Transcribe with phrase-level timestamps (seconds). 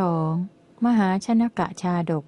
[0.00, 0.84] 2.
[0.86, 2.24] มหาชนกะชาดก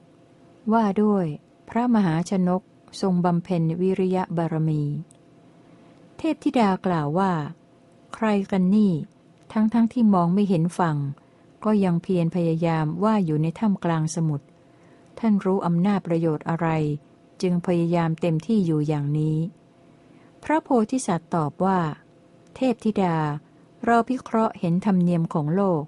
[0.73, 1.27] ว่าด้วย
[1.69, 2.63] พระมหาชนก
[3.01, 4.83] ทรงบำเพ็ญวิริยะบารมี
[6.19, 7.33] เทพธิดากล่าวว่า
[8.15, 8.93] ใครกันนี่
[9.53, 10.97] ทั้งทั้งที่มองไม่เห็นฝั่ง
[11.65, 14.47] ก็ยังเพียรพยายามว่าอยู่ในถ้ำกลางสมุทร
[15.19, 16.69] ท่านรู้อำนาจประโยชน์อะไร
[17.43, 19.37] จึงพยายามเต็มที่อยู่อย่างนี้
[20.45, 21.79] พระโพธิสัตว์ตอบว่า
[22.57, 23.17] เทพธิดา
[23.85, 25.83] เราพิเคราะห์เห็นธรรมเนียมของโลก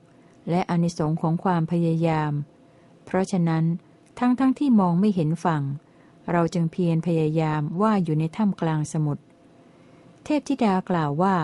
[0.50, 2.32] และอนิสงค์ของความพยายาม
[3.04, 3.64] เพราะฉะนั้น
[4.18, 5.62] ทั้งทั้งที่มองไม่เห็นฝั่ง
[6.32, 9.22] เราจึงเพียรพยายามว่าอยู่ในถ้ำกลางสมุทร
[10.24, 11.36] เทพธิดากล่าวว่า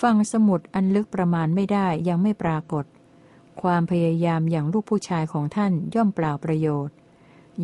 [0.00, 2.84] ฝั่งสมุทรอันลึกประมาณไม่ได้ยังไม่ปรากฏ
[3.62, 6.94] ความพยายามอย่างลูกผู้ชายของท่านย่อมเปล่าประโยชน์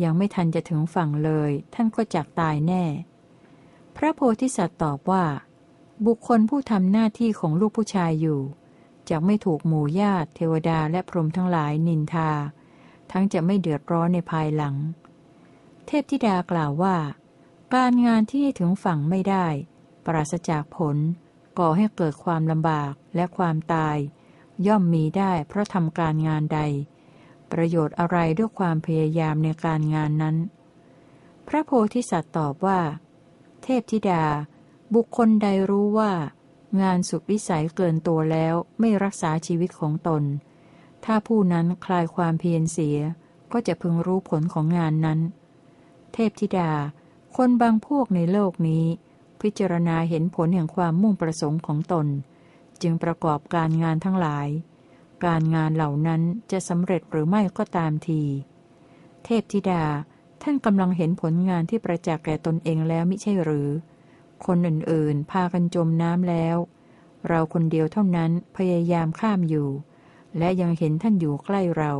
[0.03, 2.83] ยังไม่ทันจะถึงฝั่งเลย ท่านก็จักตายแน่
[3.95, 5.25] พระโพธิสัตว์ตอบว่า
[6.05, 8.39] บุคคลผู้ทำหน้าที่ของลูกผู้ชายอยู่
[9.09, 12.31] จะไม่ถูกหมู่ญาติเทวดาและพรหมทั้งหลายนินทา
[13.11, 14.75] ทั้งจะไม่เดือดร้อนในภายหลัง
[15.85, 16.95] เทพธิดากล่าวว่า
[17.73, 19.45] การงานที่ถึงฝั่งไม่ได้
[20.05, 20.97] ปราศจากผล
[21.59, 23.97] ก่อให้เกิดความลำบากและความตาย
[24.67, 26.59] ย่อมมีได้เพราะทำการงานใด
[27.51, 30.35] ประโยชน์อะไรด้วยความพยายามในการงานนั้น
[31.47, 32.79] พระโพธิสัตว์ตอบว่า
[33.63, 34.23] เทพธิดา
[34.95, 36.11] บุคคลใดรู้ว่า
[36.81, 40.23] งานสุดวิสัยเกินตัวแล้วไม่รักษาชีวิตของตน
[41.05, 42.97] ถ้าผู้นั้นคลายความเพียรเสีย
[43.51, 45.19] ก็จะพึงรู้ผลของงานนั้น
[46.13, 46.71] เทพธิดา
[47.35, 48.85] คนบางพวกในโลกนี้
[49.41, 52.07] พิจารณาเห็นผลแห่งความมุ่งประสงค์ของตน
[52.81, 54.47] จึงประกอบการงานทั้งหลาย
[55.25, 58.21] การงานเหล่านั้นจะสำเร็จหรือไม่ก็ตามที
[59.25, 59.83] เทพธิดา
[60.41, 63.69] ท่านกำลังเห็นผลงานที่ประจักษ์แก่ตนเองแล้วมิใช่หรือ
[64.45, 66.57] คนอื่นๆ พากันจมน้ำแล้ว
[67.27, 69.69] เราคนเดียวเท่านั้นพยายามข้ามอยู่
[70.37, 71.93] และยังเห็นท่านอยู่ใกล้เรา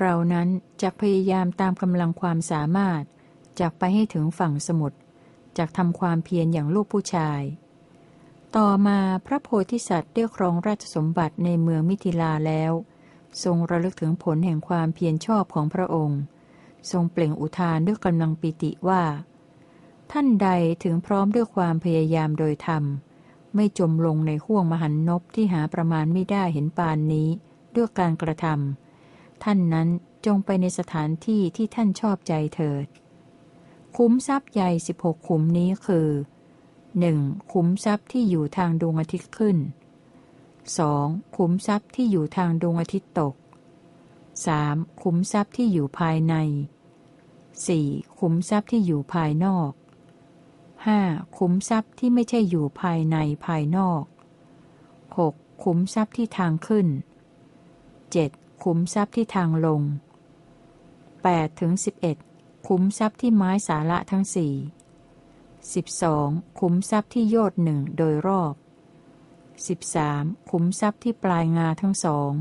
[0.00, 0.48] เรานั้น
[0.82, 3.02] จะพยายามตามกำลังความสามารถ
[3.60, 4.98] จากไปให้ถึงฝั่งสมุทร
[5.58, 7.40] จากทำความเพียรอย่างลูกผู้ชาย
[8.56, 12.72] ต่อมาพระโพธิสัตว์ได้ครองราชสมบัติในเมืองมิถิลาแล้ว
[13.44, 16.20] ทรงระลึกถึงผลแห่งความเพียรชอบของพระองค์
[16.90, 19.02] ทรงเปล่งอุทานด้วยกำลังปิติว่า
[20.12, 20.48] ท่านใด
[20.82, 22.84] ถึงพร้อมด้วยความพยายามโดยธรรม
[23.54, 27.28] ไม่จมลงในห่วงมหันนบที่หาประมาณไม่ได้เห็นปานนี้
[27.74, 29.88] ด้วยการกระทำท่านนั้น
[30.26, 32.86] จงไปในสถานที่ที่ท่านชอบใจเถิด
[33.96, 36.08] คุ้มทรัพย์ใหญ่สิบหกขุมนี้คือ
[36.80, 37.52] 1.
[37.52, 39.56] ขุมทรัพย์ที่อยู่ทางดวงอาทิตย์ขึ้น
[40.66, 41.36] 2.
[41.36, 43.34] ขุมทรัพย์ที่อยู่ทางดวงอาทิตย์ตก
[44.38, 45.02] 3.
[45.02, 46.34] ขุมทรัพย์ที่อยู่ภายใน
[47.46, 48.18] 4.
[48.18, 49.70] ขุมทรัพย์ที่อยู่ภายนอก
[50.86, 51.00] ห้า
[51.38, 54.04] ขุมทรัพย์ที่ไม่ใช่อยู่ภายในภายนอก
[55.18, 56.88] หกขุมทรัพย์ที่ทางขึ้น
[58.12, 58.30] เจ็ด
[58.64, 59.82] ขุมทรัพย์ที่ทางลง
[61.22, 62.16] แปดถึงสิบเอ็ด
[62.68, 64.54] ขุมทรัพย์ที่ไม้สาระทั้งสี่
[65.74, 66.28] สิบสอง
[66.60, 68.54] ขุมทรัพย์ที่โยดหนึ่งโดยรอบ
[69.68, 72.32] สิบสามขุมทรัพย์ที่ปลายงาทั้งสอง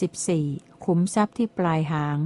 [0.00, 0.46] สิบสี่
[0.84, 2.18] ขุมทรัพย์ที่ปลายหาง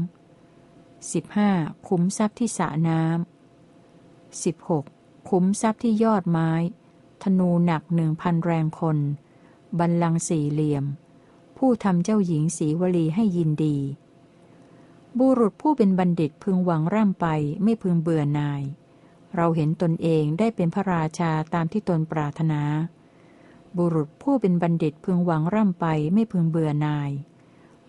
[1.13, 1.51] สิบห้า
[1.89, 3.30] ขุมทรัพย์ที่สระน้ำ
[4.39, 5.29] 16.
[5.29, 6.51] ขุมทรัพย์ที่ยอดไม้
[7.23, 8.99] ธนูหนักหนึ่งพันแรงคน
[9.79, 10.85] บันลังสี่เหลี่ยม
[11.57, 13.77] ผู้ทำเจ้าหญิงสีวลีให้ยินดี
[15.19, 17.27] บุรุษผู้เป็นบัณฑิตพึงหวังร่ำไป
[17.63, 18.63] ไม่พึงเบื่อนาย
[19.37, 22.63] เราเห็นตนเองได้เป็นพระราชาตามที่ตนปรารถนา
[23.77, 27.11] บุรุษผู้เป็นบัณฑิตพึงหวังร่ำไปไม่พึงเบื่อนาย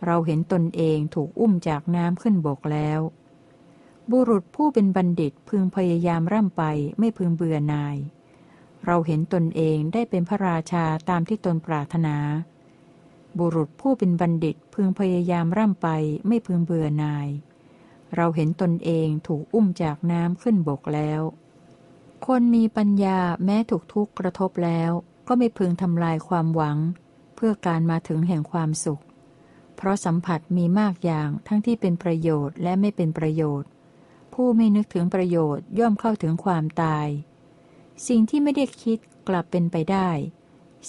[0.05, 2.99] เราเห็นตนเองถูกอุ้มจากน้ำขึ้นบกแล้ว
[4.11, 6.63] บุรุษผู้เป็นบัณฑิตพึงพยายามร่ำไป
[6.99, 7.97] ไม่พึงเบื่อนาย
[8.85, 12.17] เราเห็นตนเองได้เป็นพระราชาตามที่ตนปรารถนา
[13.39, 15.87] บุรุษผู้เป็นบัณฑิตพึงพยายามร่ำไป
[16.27, 17.27] ไม่พึงเบื่อนาย
[18.15, 21.21] เราเห็นตนเองถูกอุ้มจากน้ำขึ้นบกแล้ว
[22.27, 24.91] คนมีปัญญาแม้ถูกทุกข์กระทบแล้ว
[25.27, 26.77] ก็ไม่พึงทำลายความหวัง
[27.35, 29.01] เพื่อการมาถึงแห่งความสุข
[29.75, 33.69] เพราะสัมผัสมีมากอย่างทั้งที่เป็นประโยชน์และไม่เป็นประโยชน์
[34.33, 37.07] ผู้ไม่นึกถึงประโยชน์ย่อมเข้าถึงความตาย
[38.07, 38.97] สิ่งที่ไม่ได้คิด
[39.27, 40.09] กลับเป็นไปได้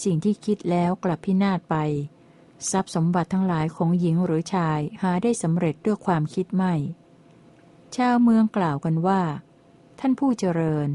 [0.03, 1.77] สิ่งที่คิดแล้วกลับพินาศไป
[2.71, 6.75] ทรัพย์สมบัติทั้งหลายของหญิงหรือชายหาได้สำเร็จด้วยความคิดไม่
[7.97, 9.23] ชาวเมืองกล่าวกันว่า
[10.01, 10.89] ท่านผู้เจริญ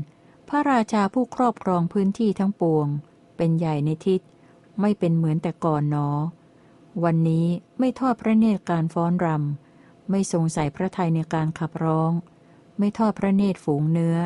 [0.49, 2.87] พระราชาผู้ครอบครองพื้นที่ทั้งปวง
[3.37, 4.21] เป็นใหญ่ในทิศ
[4.81, 6.09] ไม่เป็นเหมือนแต่ก่อนหนอ
[7.03, 7.47] วันนี้
[7.79, 12.11] ไม่ทอดพระเนตรการฟ้อนรำไม่ทรงใส่พระทัยในการขับร้อง
[12.79, 14.17] ไม่ทอดพระเนตรฝูงเนื้อ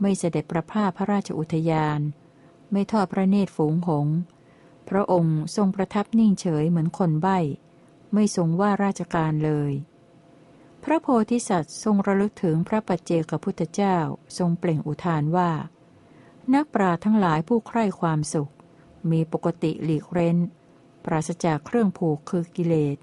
[0.00, 2.00] ไม่เสด็จประพาพระราชอุทยาน
[2.72, 4.06] ไม่ทอดพระเนตรฝูงหง
[4.88, 7.38] พระองค์ทรงประทับนิ่งเฉยเหมือนคนใบ้
[8.14, 9.72] ไม่ทรงว่าราชการเลย
[10.84, 13.96] พระโพธิสัตว์ทรงระลึกถึงพระปัจเจกพุทธเจ้า
[14.38, 15.50] ทรงเปล่งอุทานว่า
[16.54, 18.52] นักปราทั้งหลายผู้ใคร่ความสุข
[19.10, 20.38] มีปกติหลีกเร้น
[21.04, 22.96] ปราศจากเครื่องผูกคือกิเลส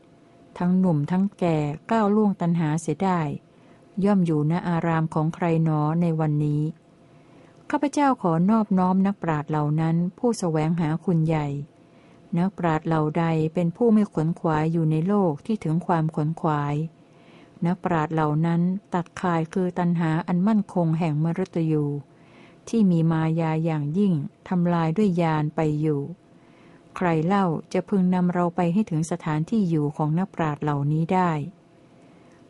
[0.57, 1.57] ทั้งหนุ่มทั้งแก่
[1.91, 3.21] ก้าวล่วงตันหาเสียได้
[4.05, 6.61] ย่อมอยู่ณอารามของใครหนอในวันนี้
[7.69, 11.47] ข้าพเจ้าขอนอบน้อมนักปราดเหล่านั้น ผู้สแสวงหาคุณใหญ่
[12.37, 16.75] นักปราดเหล่าใดเป็นผู้ไม่ขวนขวายอยู่ในโลกที่ถึงความขวนขวาย
[17.65, 18.61] นักปราดเหล่านั้น
[18.93, 21.85] ตัดคายคือตันหาอันมั่นคงแห่งมรตยู
[22.69, 24.13] ที่มีมายาอย่างยิ่ง
[24.49, 26.01] ทำลายด้วยยานไปอยู่
[26.95, 31.31] ใครเล่าจะพึงนำเราไปให้ถึงสถานที่อยู่ของนักปราดเหล่านี้ได้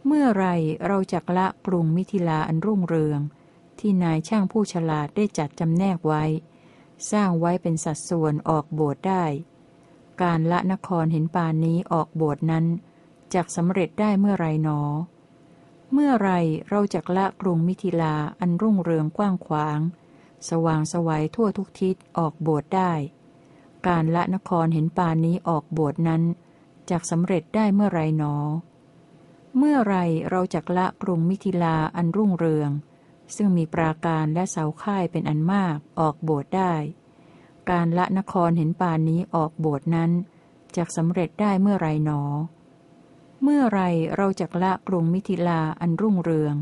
[0.05, 0.45] เมื่อไร
[0.87, 3.19] เราจักละกรุงมิถิลาอันรุ่งเรือง
[3.79, 6.23] ที่นายช่างผู้ฉลาดได้จัดจำแนกไว้
[7.11, 9.25] สร้างไว้เป็นสัดส่วนออกโบสถ์ได้
[10.21, 12.65] การละนครเห็นปานนี้ออกโบสถ์นั้น
[13.33, 14.79] จักสำเร็จได้เมื่อไรหนอ
[15.93, 16.29] เมื่อไร
[16.69, 19.79] เราจักละกรุงมิถิลาอันรุ่งเรืองกว้างขวาง
[20.49, 22.91] สว่างสวัยทั่วทุกทิศออกโบสถ์ได้
[23.87, 26.23] การละนครเห็นปานนี้ออกโบสถ์นั้น
[26.89, 28.35] จักสำเร็จได้เมื่อไรหนอ
[29.57, 29.95] เมื่อไร
[30.29, 32.71] เราจักละกรุงมิถิลาอันรุ่งเรือง
[33.35, 36.73] ซึ่งมีปราการและเสาค่ายเป็นอันมากออกโบสถ์ได้
[37.69, 40.11] การละนครเห็นปานนี้ออกโบสถ์นั้น
[40.75, 42.21] จะสำเร็จได้เมื่อไรหนอ
[43.43, 43.81] เมื่อไร
[44.15, 46.55] เราจะละกรุงมิถิลาอันรุ่งเรือง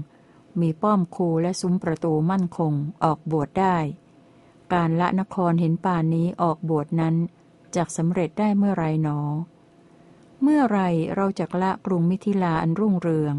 [0.62, 2.74] มีป้อมคูและซุ้มประตูมั่นคง
[3.04, 3.78] ออกโบสถ์ได้
[4.74, 7.16] การละนครเห็นปานนี้ออกโบสถ์นั้น
[7.76, 9.20] จะสำเร็จได้เมื่อไรหนอ
[10.44, 10.80] เมื่อไร
[11.16, 13.36] เราจะละกรุงมิถิลาอันรุ่งเรือง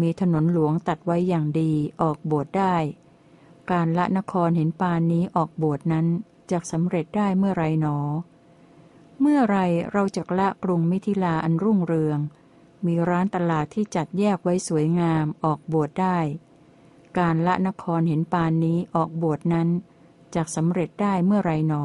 [0.00, 2.76] มีถนนหลวงตัดไว้อย่างดีออกโบสถ์ได้
[3.70, 6.06] การละนครเห็นปานนี้ออกโบสถ์นั้น
[6.50, 7.98] จะสำเร็จได้เมื่อไรหนอ
[9.20, 9.56] เมื่อไร
[9.92, 12.18] เราจะละกรุงมิถิลาอันรุ่งเรือง
[12.86, 16.18] มีร้านตลาดที่จัดแยกไว้สวยงามออกโบสถ์ได้
[17.18, 19.68] การละนครเห็นปานนี้ออกโบสถ์นั้น
[20.34, 21.84] จะสำเร็จได้เมื่อไรหนอ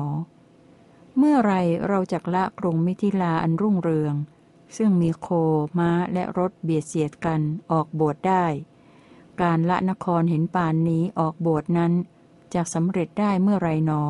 [1.17, 1.53] เมื่อไร
[1.87, 4.15] เราจะละกรุงมิถิลาอันรุ่งเรือง
[4.77, 5.27] ซึ่งมีโค
[5.77, 7.41] ม้าและรถเบียดเสียดกัน
[7.71, 8.45] ออกโบสถ์ได้
[9.41, 11.93] การละนครเห็นปานนี้ออกโบสถ์นั้น
[12.53, 14.03] จะสำเร็จได้เมื่อไรหนอ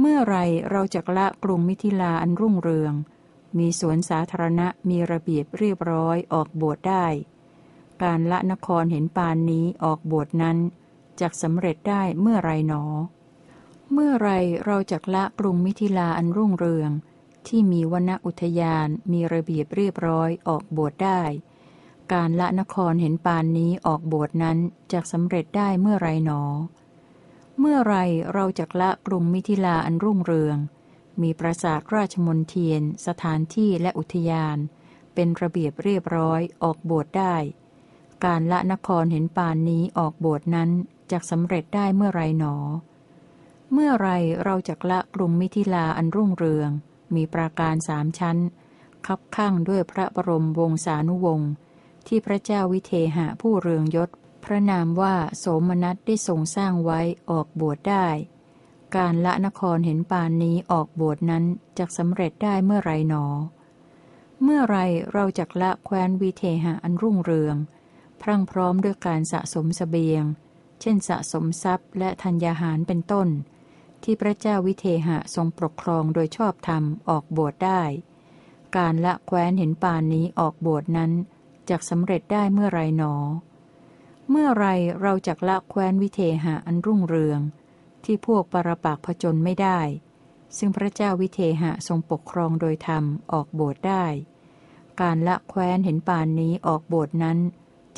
[0.00, 0.36] เมื่อไร
[0.70, 2.94] เราจะละกรุงมิถิลาอันรุ่งเรือง
[3.58, 7.06] มีสวนสาธารณะมีระเบียบเรียบร้อยออกโบสถ์ได้
[8.02, 10.58] การละนครเห็นปานนี้ออกโบสถ์นั้น
[11.20, 12.84] จะสำเร็จได้เมื่อไรหนอ
[13.92, 14.30] เมื่อไร
[14.66, 16.90] เราจะละกรุงมิถิลาอันรุ่งเรือง
[17.48, 21.22] ที่มีวนอุทยานมีระเบียบเรียบร้อยออกบวชได้
[22.12, 24.58] การละนครเห็นปานนี้ออกบวชนั้น
[24.92, 26.42] จะสำเร็จได้เมื่อไรหนอ
[27.58, 27.96] เมื่อไร
[28.34, 30.58] เราจะละกรุงมิถิลาอันรุ่งเรือง
[31.22, 34.58] มีปราสาทราชมนเทียน สถานที่และอุทยาน
[35.14, 37.36] เป็นระเบียบเรียบร้อยออกบวชได้
[38.24, 40.70] การละนครเห็นปานนี้ออกบวชนั้น
[41.12, 42.56] จะสำเร็จได้เมื่อไรหนอ
[43.72, 44.08] เมื่อไร
[44.44, 46.70] เราจะละกรุงมิถิลาอันรุ่งเรือง
[47.16, 48.38] มีปราการสามชั้น
[49.06, 51.50] คับข้างด้วยพระบรมวงศานุวงศ์
[52.06, 54.10] ที่พระเจ้าวิเทหะผู้เรืองยศ
[54.44, 57.00] พระนามว่าโสมนัสได้ทรงสร้างไว้
[57.30, 58.06] ออกบวชได้
[58.96, 61.44] การละนครเห็นปานนี้ออกบวชนั้น
[61.78, 63.24] จะสำเร็จได้เมื่อไรหนอ
[64.42, 64.76] เมื่อไร
[65.12, 67.56] เราจะละแคว้นวิเทหะอันรุ่งเรือง
[68.20, 70.24] พรั่งพร้อมด้วยการสะสมสเสบียง
[70.80, 73.28] เช่นสะสมทรัพย์และธัญญาหารเป็นต้น
[74.04, 77.82] ที่พระเจ้าวิเทหะทรงปกครองโดยชอบธรรมออกบวชได้
[78.76, 81.12] การละแคว้นเห็นปานนี้ออกบวชนั้น
[81.68, 83.14] จะสำเร็จได้เมื่อไรหนอ
[84.30, 84.66] เมื่อไร
[85.02, 87.40] เราจะละแคว้นวิเทหะอันรุ่งเรือง
[88.04, 89.80] ที่พวกปรปากผจญไม่ได้
[90.58, 94.04] ซึ่งพระเจ้าวิเทหะทรงปกครองโดยธรรมออกบวชได้
[95.00, 97.38] การละแคว้นเห็นปานนี้ออกบวชนั้น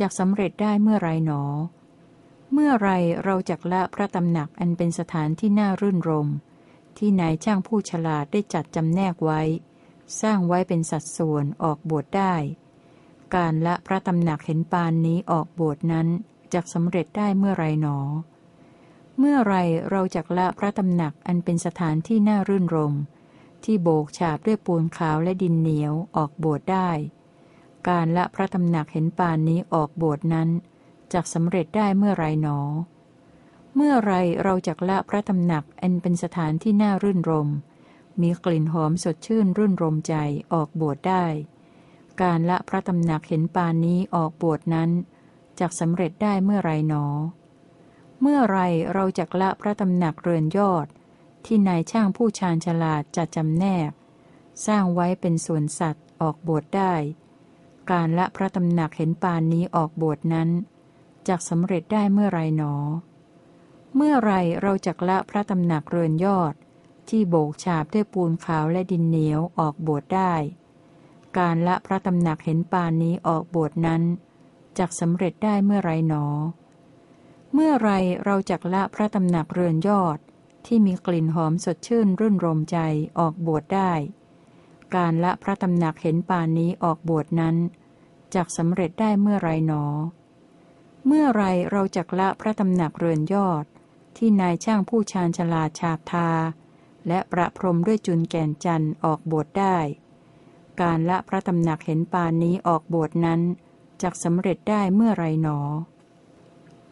[0.00, 1.42] จะสำเร็จได้เมื่อไรหนอ
[2.52, 2.90] เมื่อไร
[3.24, 6.28] เราจักละพระตำหนักอันเป็นสถานที่น่ารื่นรม
[6.96, 9.40] ที่นายช่างผู้ฉลาดได้จัดจำแนกไว้
[10.20, 12.34] สร้างไว้เป็นสัดส่วนออกบวชได้
[13.34, 16.08] การละพระตำหนักเห็นปานนี้ออกบวชนั้น
[16.54, 17.98] จักสำเร็จได้เมื่อไรหนอ
[19.18, 19.54] เมื่อไร
[19.90, 22.94] เราจักละพระตำหนักอันเป็นสถานที่น่ารื่นรม
[23.64, 26.90] ที่โบกฉาบด้วยปูนขาวและดินเหนียวออกบวชได้
[27.88, 30.48] การละพระตำหนักเห็นปานนี้ออกบวชนั้น
[31.14, 32.58] จักสำเร็จได้เมื่อไรหนอ
[33.76, 37.48] เมื่อไรเราจักละพระตำหนักอันเป็นสถานที่น่ารื่นรม
[38.20, 40.14] มีกลิ่นหอมสดชื่นรื่นรมใจ
[40.52, 41.24] ออกบวชได้
[42.22, 44.90] การละพระตำหนักเห็นปานนี้ออกบวชนั้น
[45.60, 47.04] จักสำเร็จได้เมื่อไรหนอ
[48.20, 48.58] เมื่อไร
[48.92, 50.86] เราจักละพระตำหนักเรือนยอด
[51.44, 53.90] ที่นายช่างผู้ชาญฉลาดจัดจำแนก
[54.66, 56.94] สร้างไว้เป็นส่วนสัตว์ออกบวชได้
[57.90, 60.48] การละพระตำหนักเห็นปานนี้ออกบวชนั้น
[61.28, 62.74] จักสำเร็จได้เมื่อไรหนอ
[63.96, 66.54] เมื่อไรเราจักละพระตำหนักเรือนยอด
[67.08, 70.34] ที่โบกฉาบด้วยปูนขาวและดินเหนียวออกบวชได้
[71.38, 74.02] การละพระตำหนักเห็นปานนี้ออกบวชนั้น
[74.78, 76.24] จักสำเร็จได้เมื่อไรหนอ
[77.52, 77.90] เมื่อไร
[78.24, 80.18] เราจักละพระตำหนักเรือนยอด
[80.66, 82.78] ที่มีกลิ่นหอมสดชื่นรื่นรมใจ
[83.18, 83.92] ออกบวชได้
[84.94, 87.56] การละพระตำหนักเห็นปานนี้ออกบวชนั้น
[88.34, 89.84] จักสำเร็จได้เมื่อไรหนอ
[91.06, 93.64] เมื่อไรเราจักละพระตำหนักเรือนยอด
[94.16, 96.30] ที่นายช่างผู้ชาญฉลาดฉาบทา
[97.08, 99.76] และประพรมด้วยจุนแก่นจันทร์ออกบวชได้
[100.80, 103.40] การละพระตำหนักเห็นปานนี้ออกบวชนั้น
[104.02, 105.58] จักสำเร็จได้เมื่อไรหนอ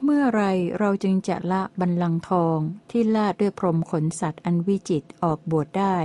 [0.04, 0.42] เมื่อไร
[0.78, 2.59] เราจึงจะละบันลังทอง
[2.90, 5.97] ที่ลาดด้วยพรมขนสัตว์อันวิจิตออกบวชได้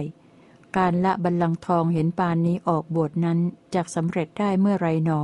[0.77, 3.39] การละบันลังทองเห็นปานนี้ออกบวชนั้น
[3.73, 5.21] จะสำเร็จได้เมื่อไรหนอ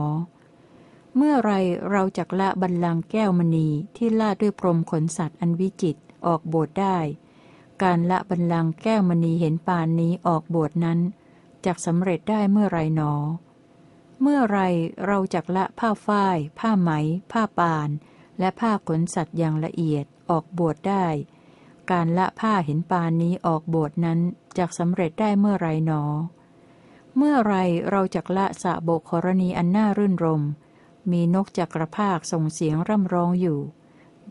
[1.17, 1.51] เมื่อไร
[1.91, 3.67] เราจักละบันลังแก้วมณี
[3.97, 6.97] ที่ลาดด้วยพรมขนสัตว์อันวิจิตออกบวชได้
[7.83, 10.99] การละบันลังแก้วมณีเห็นปานนี้ออกบวชนั้น
[11.65, 13.13] จะสำเร็จได้เมื่อไรหนอ
[14.21, 14.59] เมื่อไร
[15.05, 16.91] เราจักละผ้าฝ้าย ผ้าไหม
[17.31, 17.89] ผ้าปาน
[18.39, 21.05] และผ้าขนสัตว์อย่างละเอียดออกบวชได้
[21.91, 24.19] การละผ้าเห็นปานนี้ออกบวชนั้น
[24.57, 26.03] จะสำเร็จได้เมื่อไรหนอ
[27.17, 27.55] เมื่อไร
[27.89, 30.43] เราจักละสะโบกรณีอันน่ารื่นรม
[31.11, 33.59] มีนกจักรภาคส่งเสียงร่ำร้องอยู่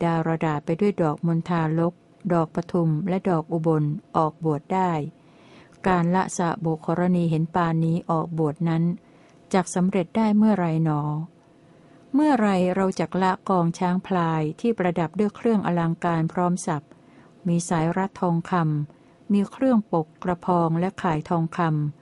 [0.03, 1.95] ดารดาไปด้วยดอกมณฑาลก
[2.33, 3.85] ดอกปทุมและดอกอุบล
[4.17, 4.93] ออกบวชได้
[5.89, 8.83] การละสะโบกรณีเห็นปานนี้ออกบวชนั้น
[9.55, 11.01] จักสำเร็จได้เมื่อไรหนอ
[12.15, 16.83] เมื่อไรเราจักละกองช้างพลายที่ประดับด้วยเครื่องอลังการพร้อมสับ
[17.49, 22.02] มีสายรัดทองคำมีเครื่องปกกระพองและข่ายทองคำ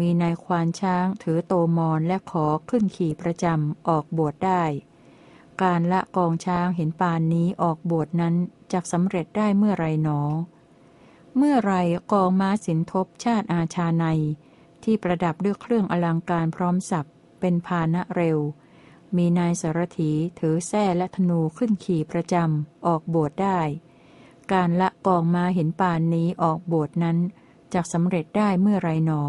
[0.00, 4.62] มีนายควานช้างถือโตมอนและขอขึ้นขี่ประจำออกบวชได้
[5.62, 8.34] การละกองช้างเห็นปานนี้ออกบวชนั้น
[8.72, 10.20] จักสำเร็จได้เมื่อไรหนอ
[11.36, 11.74] เมื่อไร
[12.12, 14.04] กองม้าสินทบชาติอาชาใน
[14.84, 17.08] ที่ประดับด้วยเครื่องอลังการพร้อมสับ
[17.40, 18.38] เป็นพานะเร็ว
[19.16, 23.60] มีนายสารถีถือแส้และธนูขึ้นขี่ประจำออกบวชได้
[24.52, 27.18] การละกองมาเห็นปานนี้ออกบวชนั้น
[27.74, 29.22] จะสำเร็จได้เมื่อไรหนอ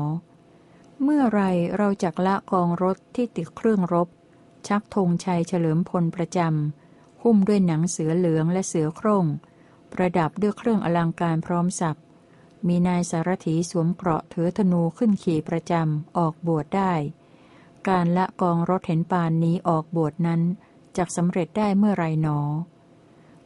[1.04, 1.42] เมื่อไร
[1.78, 4.08] เราจักละกองรถที่ติดเครื่องรบ
[4.68, 9.26] ชักธงชัยเฉลิมพลประจำหุ้มด้วยหนังเสือเหลืองและเสือโคร่ง
[9.94, 12.00] ประดับด้วยเครื่องอลังการพร้อมสับ
[12.68, 16.94] มีนายสารถีสวมเกราะถือธนูขึ้นขี่ประจำออกบวชได้
[17.90, 20.42] การละกองรถเห็นปานนี้ออกบวชนั้น
[20.98, 22.40] จะสำเร็จได้เมื่อไรหนอ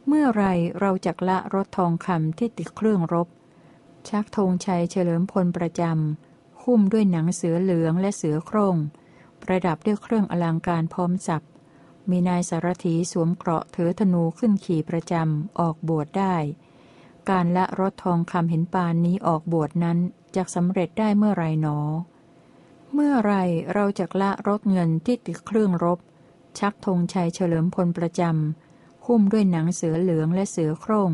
[0.06, 0.44] เมื่อไร
[0.80, 3.28] เราจักละรถทองคำที่ติดเครื่องรบ
[4.08, 6.33] ชักธงชัยเฉลิมพลประจำ
[6.64, 8.76] หุ้มด้วยหนังเสือเหลืองและเสือโคร่ง
[9.42, 11.42] ประดับด้วยเครื่องอลังการพร้อมสับ
[12.10, 16.34] มีนายสารถีสวมเกราะถือธนูขึ้นขี่ประจำออกบวชได้
[17.30, 19.98] การละรถทองคำเห็นปานนี้ออกบวชนั้น
[20.36, 21.78] จะสำเร็จได้เมื่อไรหนอ
[22.94, 23.32] เมื่อไร
[23.74, 25.98] เราจะละรถเงินที่ติดเครื่องรบ
[26.58, 31.10] ชักธงชัยเฉลิมพลประจำหุ้มด้วยหนังเสือเหลืองและเสือโคร่ง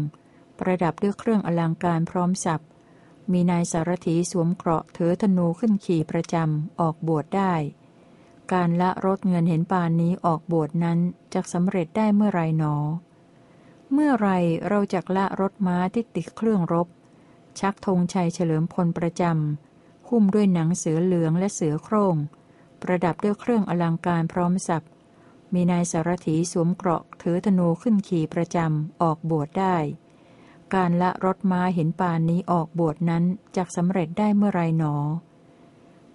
[0.59, 2.61] ประดับด้วยเครื่องอลังการพร้อมสับ
[3.33, 7.55] มีนายสารถีสวมเกราะถือธนูขึ้นขี่ประจำออกบวชได้
[8.53, 10.99] การละรถเงินเห็นปานนี้ออกบวชนั้น
[11.35, 12.75] จะสำเร็จได้เมื่อไรหนอ
[13.93, 14.29] เมื่อไร
[14.69, 16.89] เราจะละรถม้าที่ติดเครื่องรบ
[17.61, 22.17] ชักธงชัยเฉลิมพลประจำหุ้มด้วยหนังเสือเหลืองและเสือโคร่ง
[22.83, 24.87] ประดับด้วยเครื่องอลังการพร้อมสับ
[25.55, 29.77] มีนายสารถีสวมเกราะถือธนูขึ้นขี่ประจำออกบวชได้
[30.75, 33.25] การละรถม้าเห็นปานนี้ออกบวชนั้น
[33.57, 34.95] จะสำเร็จได้เมื่อไรหนอ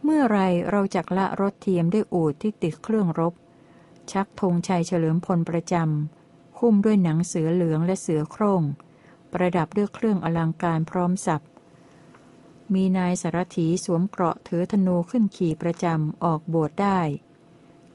[0.04, 3.34] เมื่อไรเราจักละรถเทียมด้วยอูดที่ติดเครื่องรบ
[4.12, 8.62] ชักธงชัยเฉลิมพลประจำหุ้มด้วยหนังเสือเหลืองและเสือโคร่ง
[9.34, 11.46] ประดับด้วยเครื่องอลังการพร้อมสับ
[12.74, 17.00] มีนายสารถีสวมเกราะถือธนูขึ้นขี่ประจำออกบวชได้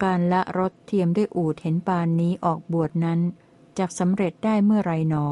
[0.02, 3.20] การละรถเทียมด้วยอูดเห็นปานนี้ออกบวชนั้น
[3.78, 5.26] จักสำเร็จได้เมื่อไรหนอ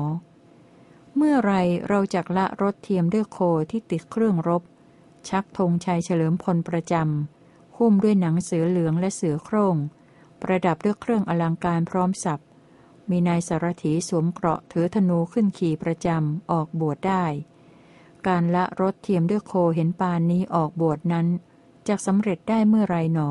[1.20, 1.54] เมื่อไร
[1.88, 3.38] เราจักละรถเทียมด้วยโค
[3.70, 4.62] ที่ติดเครื่องรบ
[5.28, 9.76] ชักธงชัยเฉลิมพลประจำหุ้มด้วยหนังเสือเหลืองและเสือโคร่ง
[10.42, 12.42] ประดับด้วยเครื่องอลังการพร้อมสับ
[13.10, 17.24] มีนายสารถีสวมเกราะถือธนูขึ้นขี่ประจำออกบวชได้
[18.26, 21.26] การละรถเทียมด้วยโคเห็นปานนี้ออกบวชนั้น
[21.88, 23.30] จะสำเร็จได้เมื่อไรหนอ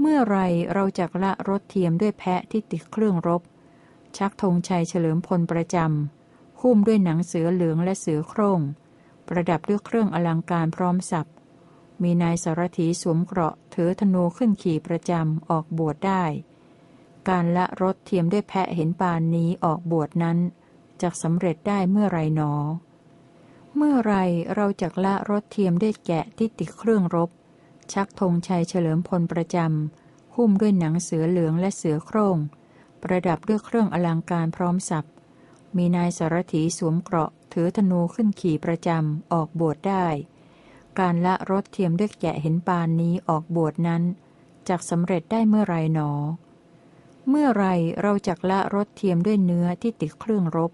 [0.00, 0.36] เมื่อไร
[0.72, 3.42] เราจักละรถเทียมด้วยแพะที่ติดเครื่องรบ
[4.16, 6.21] ชักธงชัยเฉลิมพลประจำ
[6.62, 8.60] หุ้มด้วยหนังเสือเหลืองและเสือโคร่ง
[9.28, 11.28] ประดับด้วยเครื่องอลังการพร้อมสับ
[12.02, 16.24] มีนายสารถีสวมเกราะถือธนูขึ้นขี่ประจำออกบวชได้
[17.28, 20.38] การละรถเทียมด้วยแพะเห็นปานนี้ออกบวชนั้น
[21.02, 22.52] จะสำเร็จได้เมื่อไรหนอ
[23.76, 24.14] เมื่อไร
[24.54, 27.30] เราจะละรถเทียมด้วยแกะที่ติดเครื่องรบ
[27.92, 32.36] ชักธงชัยเฉลิมพลประจำหุ้มด้วยหนังเสือเหลืองและเสือโคร่ง
[33.02, 35.04] ประดับด้วยเครื่องอลังการพร้อมสับ
[35.76, 40.06] มีนายสารถีสวมเกราะ ถือธนูขึ้นขี่ประจำ ออกบวชได้
[40.98, 44.02] การละรถเทียมด้วยแกะเห็นปานนี้ออกบวชนั้น
[44.68, 46.10] จักสำเร็จได้เมื่อไรหนอ
[47.28, 47.64] เมื่อไร
[48.02, 50.72] เราจักละรถเทียมด้วยเนื้อที่ติดเครื่องรบ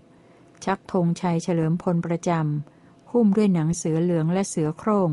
[0.64, 5.10] ชักธงชัยเฉลิมพลประจำ หุ้มด้วยหนังเสือเหลืองและเสือโคร่ง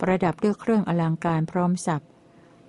[0.00, 2.02] ประดับด้วยเครื่องอลังการพร้อมสับ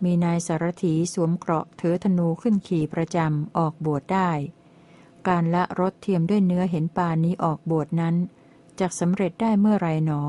[0.04, 4.30] มีนายสารถีสวมเกราะถือธนูขึ้นขี่ประจำ ออกบวชได้
[5.30, 8.16] การละรถเทียมด้วยเนื้อเห็นปานนี้ออกบวชนั้น
[8.80, 10.22] จะสำเร็จได้เมื่อไรหนอ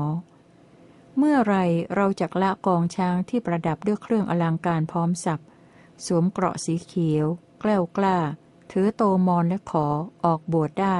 [1.17, 1.55] เมื่อไร
[1.95, 5.43] เราจักละกองช้างที่ประดับด้วยเครื่องอลังการพร้อมสับ
[6.05, 7.25] สวมเกราะสีเขียว
[7.59, 8.17] แกล้วกล้า
[8.71, 9.87] ถือโตมอนและขอ
[10.25, 10.97] ออกบวชได้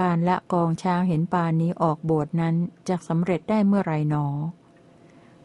[0.00, 2.54] การละกองช้างเห็นปานนี้ออกบวชนั้น
[2.88, 4.26] จะสำเร็จได้เมื่อไรหนอ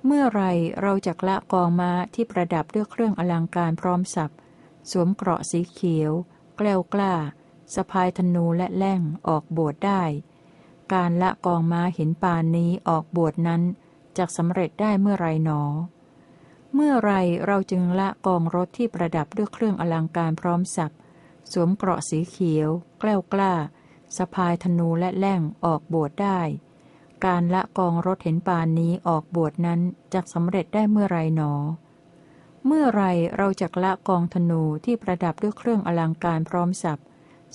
[0.06, 0.42] เมื่อไร
[0.82, 4.34] เราจักละกองม้าที่ประดับด้วยเครื่องอลังการพร้อมสับ
[4.92, 6.12] สวมเกราะสีเขียว
[6.58, 7.14] แกล้วกล้า
[7.74, 10.04] สะพายธนูและแล่งออกบวชได้
[10.94, 13.62] การละกองม้าเห็นปานนี้ออกบวชนั้น
[14.18, 15.62] จะสำเร็จได้เมื่อไรหนอ
[16.74, 17.12] เมื่อไร
[17.46, 20.94] เราจึงละกองรถที่ประดับด้วยเครื่องอลังการพร้อมสับ
[21.52, 22.70] สวมเกราะสีเขียว
[23.00, 23.54] แกล้วกล้า
[24.18, 26.40] สะพายธนูและแล่งออกบวชได้
[27.26, 29.80] การละกองรถเห็นปานนี้ออกบวชนั้น
[30.14, 31.54] จะสำเร็จได้เมื่อไรหนอ
[32.66, 33.04] เมื่อไร
[33.38, 37.02] เราจะละกองธนูที่ประดับด้วยเครื่องอลังการพร้อมสับ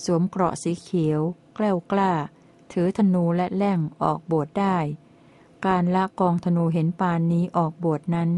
[0.03, 1.21] สวมเกราะสีเขียว
[1.55, 2.13] แกล้วกล้า
[2.71, 4.77] ถือธนูและแล่งออกบวชได้
[5.67, 8.29] การละกองธนูเห็นปานนี้ออกบวชนั้น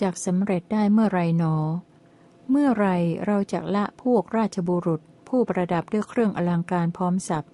[0.00, 1.54] จากสำเร็จได้เมื่อไรหนอ
[2.50, 2.86] เมื่อไร
[3.26, 7.46] เราจะละพวกราชบุรุษ ผู้ประดับด้วยเครื่องอลังการพร้อมสับ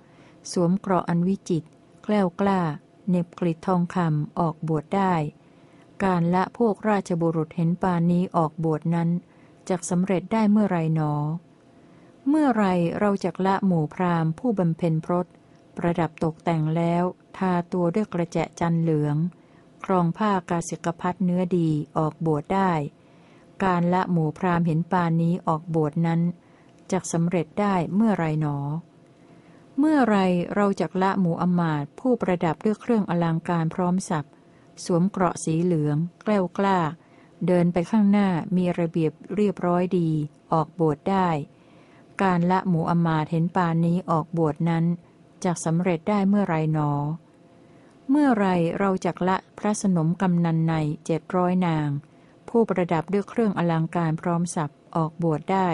[0.52, 1.64] สวมเกราะอันวิจิต
[2.04, 2.60] แกล้วกล้า
[3.08, 5.14] เน็บกลิดทองคำออกบวชได้
[6.04, 9.08] การละพวกราชบุรุษเห็นปานนี้ออกบวชนั้น
[9.68, 11.12] จกสำเร็จได้เมื่อไรหนอ
[12.28, 12.64] เมื่อไร
[13.00, 15.26] เราจะละหมู่พราหมณ์ผู้บำเพ็ญพรต
[15.76, 17.04] ประดับตกแต่งแล้ว
[17.37, 19.16] ทาตัวด้วยกระแจจันเหลือง
[19.85, 22.72] ครองผ้ากาสิกพัดเนื้อดีออกบวชได้
[23.64, 26.20] การละหมู่พราหมณ์เห็นปานนี้ออกบวชนั้น
[26.92, 28.56] จะสำเร็จได้เมื่อไรหนอ
[29.78, 30.16] เมื่อไร
[30.54, 34.28] เราจะละหมู่อมาตผู้ประดับด้วยเครื่องอลังการพร้อมสับ
[34.85, 36.78] สวมเกราะสีเหลือง แกล้วกล้า
[37.46, 40.11] เดินไปข้างหน้ามีระเบียบเรียบร้อยดี
[40.52, 41.28] ออกบวชได้
[42.22, 44.85] การละหมูอมาเห็นปานนี้ออกบวชนั้น
[45.44, 46.90] จะสำเร็จได้เมื่อไรหนอ
[48.11, 48.46] เมื่อไร
[48.79, 50.75] เราจะละพระสนมกำนันใน
[51.07, 51.88] เจ็ดร้อยนาง
[52.48, 55.68] ผู้ประดับด้วยเครื่องอลังการพร้อมสับออกบวชได้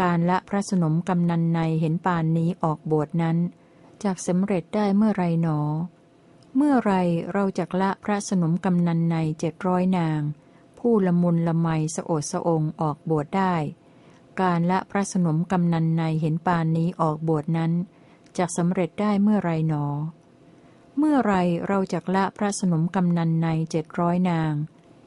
[0.00, 3.38] การละพระสนมกำนันในเห็นปานนี้ออกบวชนั้น
[4.04, 5.60] จะสำเร็จได้เมื่อไรหนอ
[6.56, 6.92] เมื่อไร
[7.32, 10.20] เราจะละพระสนมกำนันในเจ็ดร้อยนาง
[10.78, 13.54] ผู้ละมุนละไมสโอดสองออกบวชได้
[14.40, 17.72] การละพระสนมกำนันในเห็นปานนี้ออกบวชนั้น
[18.38, 19.84] จะสำเร็จได้เมื่อไรหนอ
[20.98, 21.34] เมื่อไร
[21.68, 24.52] เราจะละพระสนมกำนันในเจ็ดร้อยนาง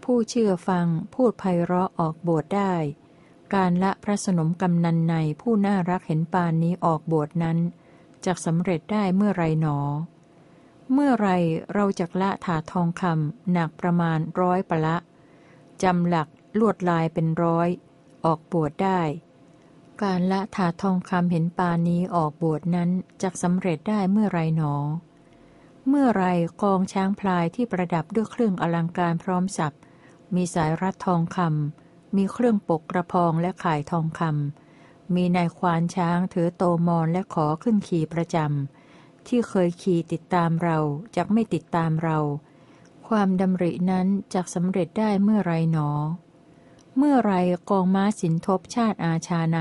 [0.03, 2.73] ผู้เชื่อฟังพูดไพเราะออกบวชได้
[3.55, 7.57] การละพระสนมกำนันในผู้น่ารักเห็นปานนี้ออกบวชนั้น
[8.25, 9.77] จะสำเร็จได้เมื่อไรหนอ
[10.93, 11.29] เมื่อไร
[11.73, 14.97] เราจะละถาทองคำหนักประมาณร้อยปะละ
[15.83, 16.27] จำหลัก
[16.59, 17.69] ลวดลายเป็นร้อย
[18.25, 19.01] ออกบวชได้
[20.03, 22.89] การละถาทองคำเห็นปานี้ออกบวชนั้น
[23.21, 24.75] จะสำเร็จได้เมื่อไรหนอ
[25.87, 26.23] เมื่อไร
[26.61, 29.75] กองช้างพลายที่ประดับด้วยเครื่องอลังการพร้อมสับ
[30.35, 40.77] มีสายรัดทองคำมีเครื่องปกกระพองและข่ายทองคำมีนายควานช้างถือโตมอนและขอขึ้นขี่ประจำที่เคยขี่ติดตามเรา
[41.15, 42.17] จะไม่ติดตามเรา
[43.07, 45.89] ความดำรินั้นจะสำเร็จได้เมื่อไรหนอ
[46.97, 47.33] เมื่อไร
[47.69, 49.59] กองม้าสินทบชาติอาชาใน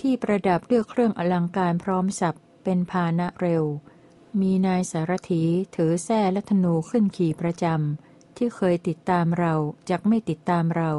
[0.00, 3.64] ที่ประดับด้วยเครื่องอลังการพร้อมสับเป็นพาณะเร็ว
[4.40, 5.42] มีนายสารถี
[5.76, 9.54] ถือแส้และธนูขึ้นขี่ประจำที่เคยติดตามเรา
[9.88, 10.92] จากไม่ติดตามเรา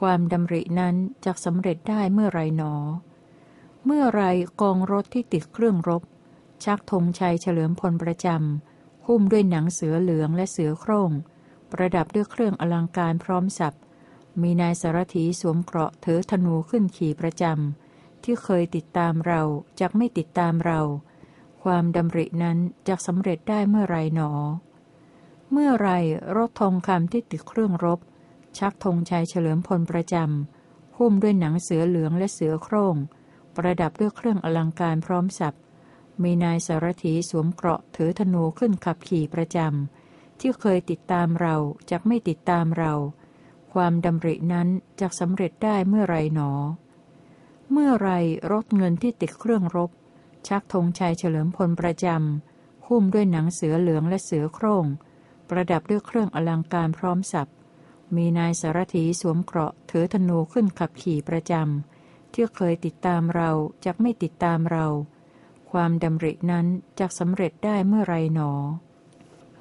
[0.00, 2.74] ความดำรินั้นจะสำเร็จได้เมื่อไรหนอ
[3.84, 4.22] เมื่อไร
[4.60, 6.02] กองรถที่ติดเครื่องรบ
[6.64, 11.10] ชักธงชัยเฉลิมพลประจำหุ้มด้วยหนังเสือเหลืองและเสือโคร่ง
[11.72, 13.76] ประดับด้วยเครื่องอลังการพร้อมสับ
[14.42, 19.42] มีนายสารถีสวมเกราะถือธนูขึ้นขี่ประจำที่เคยติดตามเรา
[19.80, 20.80] จากไม่ติดตามเรา
[21.62, 24.30] ความดำรินั้นจะสำเร็จได้เมื่อไรหนอ
[25.52, 25.88] เมื่อไร
[26.36, 28.00] รถทองคำที่ติดเครื่องรบ
[28.58, 32.96] ชักธงชัยเฉลิมพลประจำหุ้มด้วยหนังเสือเหลืองและเสือโคร่ง
[33.56, 35.58] ประดับด้วยเครื่องอลังการพร้อมสับ
[36.22, 41.56] มีนายสารถีสวมเกราะถือธนูขึ้นขับขี่ประจำที่เคยติดตามเรา
[41.90, 42.92] จะไม่ติดตามเรา
[43.80, 44.68] ความดำรินั้น
[45.00, 46.50] จะสำเร็จได้เมื่อไรหนอ
[47.72, 48.10] เมื่อไร
[48.52, 49.90] รถเงินที่ติดเครื่องรบ
[50.48, 54.84] ชักธงชัยเฉลิมพลประจำหุ้มด้วยหนังเสือเหลืองและเสือโคร่ง
[55.48, 57.50] ประดับด้วยเครื่องอลังการพร้อมสับ
[58.16, 63.50] มีนายสารถีสวมเกราะถือธนูขึ้นขับขี่ประจำที่เคยติดตามเรา
[63.84, 64.86] จะไม่ติดตามเรา
[65.70, 66.66] ความดำรินั้น
[67.00, 68.52] จะสำเร็จได้เมื่อไรหนอ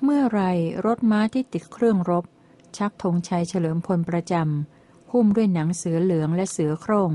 [0.03, 0.41] เมื่อไร
[0.85, 2.25] รถม้าที่ติดเครื่องรบ
[2.77, 7.11] ชักธงชัยเฉลิมพลประจำหุ้มด้วยหนังเสือเหลืองและเสือโคร่ง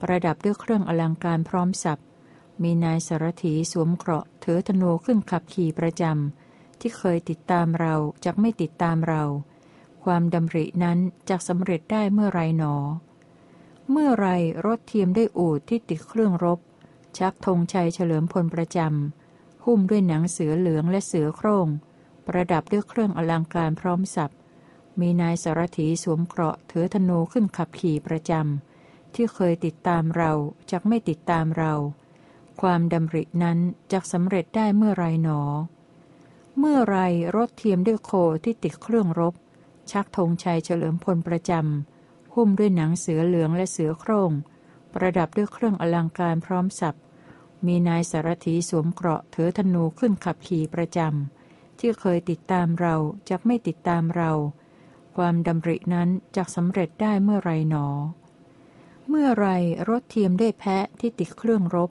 [0.00, 2.02] ประดับด้วยเครื่องอลังการพร้อมสับ
[2.62, 7.94] มีนายสารถีสวมเกราะถือธนูขึ้นขับขี่ประจำที่เคยติดตามเรา
[8.24, 9.22] จะไม่ติดตามเรา
[10.04, 12.74] ความดำรินั้นจะสำเร็จได้เมื่อไรหนอ
[13.90, 14.26] เมื่อไร
[14.66, 16.58] รถเทียมได้อูดที่ติดเครื่องรบ
[17.18, 21.68] ชักธงชัยเฉลิมพลประจำหุ้มด้วยหนังเสือเหลืองและเสือโคร่ง
[22.26, 24.32] ประดับด้วยเครื่องอลังการพร้อมสับ
[25.00, 30.32] มีนายสารถีสวมเกราะถือธนูขึ้นขับขี่ประจำที่เคยติดตามเรา
[30.70, 31.74] จะไม่ติดตามเรา
[32.60, 33.58] ความดำรินั้น
[33.92, 35.40] จะสำเร็จได้เมื่อไรหนอ
[36.58, 36.96] เมื่อไร
[37.36, 38.10] รถเทียมด้วยโค
[38.44, 39.34] ที่ติดเครื่องรบ
[39.90, 44.32] ชักธงชัยเฉลิมพลประจำหุ้มด้วยหนังเสือเหลืองและเสือโคร่ง
[44.94, 46.98] ประดับด้วยเครื่องอลังการพร้อมสับ
[47.66, 52.94] มีนายสารถีสวมเกราะถือธนูขึ้นขับขี่ประจำที่เคยติดตามเรา
[53.28, 54.32] จะไม่ติดตามเรา
[55.18, 57.86] ความดำรินั้นจะสำเร็จได้เมื่อไรหนอ
[59.08, 59.46] เมื่อไร
[59.88, 61.90] รถเทียมด้วยแพะที่ติดเครื่องรบ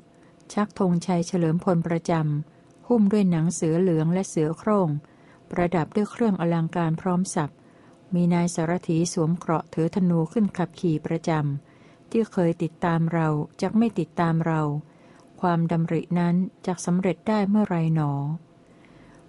[0.54, 4.90] ชักธงชัยเฉลิมพลประจำหุ้มด้วยหนังเสือเหลืองและเสือโคร่ง
[5.52, 7.54] ประดับด้วยเครื่องอลังการพร้อมสับ
[8.14, 13.28] มีนายสารถีสวมเกราะถือธนูขึ้นขับขี่ประจำที่เคยติดตามเรา
[13.62, 14.62] จะไม่ติดตามเรา
[15.42, 16.36] ความดำรินั้น
[16.66, 18.12] จะสำเร็จได้เมื่อไรหนอ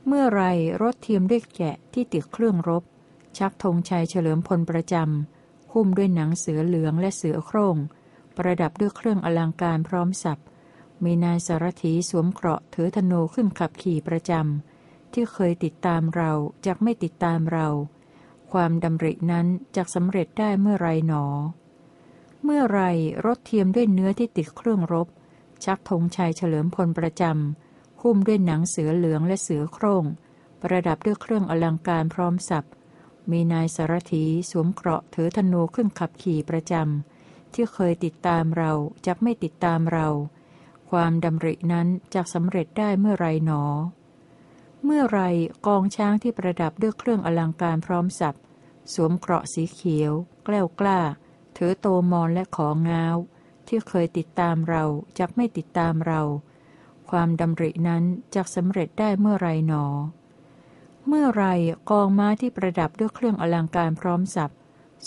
[0.06, 0.42] เมื่อไร
[0.82, 2.84] รถเทียมด้วยแกะที่ติดเครื่องรบ
[3.38, 7.76] ชักธงชัยเฉลิมพลประจำหุ้มด้วยหนังเสือเหลืองและเสือโคร่ง
[8.36, 10.42] ประดับด้วยเครื่องอลังการพร้อมสับ
[11.04, 16.32] มีนายสารถีสวมเกราะถือธนูขึ้นขับขี่ประจำที่เคยติดตามเรา
[16.66, 17.68] จะไม่ติดตามเรา
[18.52, 19.46] ความดำรินั้น
[19.76, 21.24] จะสำเร็จได้เมื่อไรหนอ
[22.44, 22.80] เมื่อไร
[23.26, 25.08] รถเทียมด้วยเนื้อที่ติดเครื่องรบ
[25.64, 30.04] ชักธงชัยเฉลิมพลประจำหุ้มด้วยหนังเสือเหลืองและเสือโคร่ง
[30.62, 32.68] ประดับด้วยเครื่องอลังการพร้อมสับ
[33.30, 38.72] มีนายสารถีสวมเกราะถือธนูขึ้นขับขี่ประจำที่เคยติดตามเรา
[39.06, 40.08] จะไม่ติดตามเรา
[40.90, 43.62] ความดำรินั้นจะสำเร็จได้เมื่อไรหนอ
[44.84, 45.20] เมื่อไร
[45.66, 48.38] กองช้างที่ประดับด้วยเครื่องอลังการพร้อมสับ
[48.92, 50.12] สวมเกราะสีเขียว
[50.44, 51.00] แกล้วกล้า
[51.56, 53.16] ถือโตมอนและของง้าว
[53.66, 54.84] ที่เคยติดตามเรา
[55.18, 56.22] จะไม่ติดตามเรา
[57.10, 59.84] ความดำรินั้นจะสำเร็จได้เมื่อไรหนอ
[61.10, 61.44] เมื่อไร
[61.90, 64.50] กองม้าที่ประดับด้วยเครื่องอลังการพร้อมสับ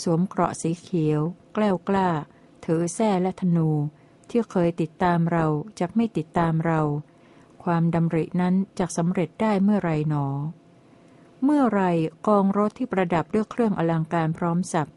[0.02, 1.20] สวมเกราะสีเขียว
[1.54, 2.08] แกล้วกล้า
[2.64, 3.68] ถือแส้และธนู
[4.28, 5.46] ที่เคยติดตามเรา
[5.78, 6.80] จะไม่ติดตามเรา
[7.64, 10.26] ความดำรินั้นจะสำเร็จได้เมื่อไรหนอ
[11.44, 11.82] เมื่อไร
[12.26, 14.90] กองรถที่ประดับด้วยเครื่องอลังการพร้อมสับ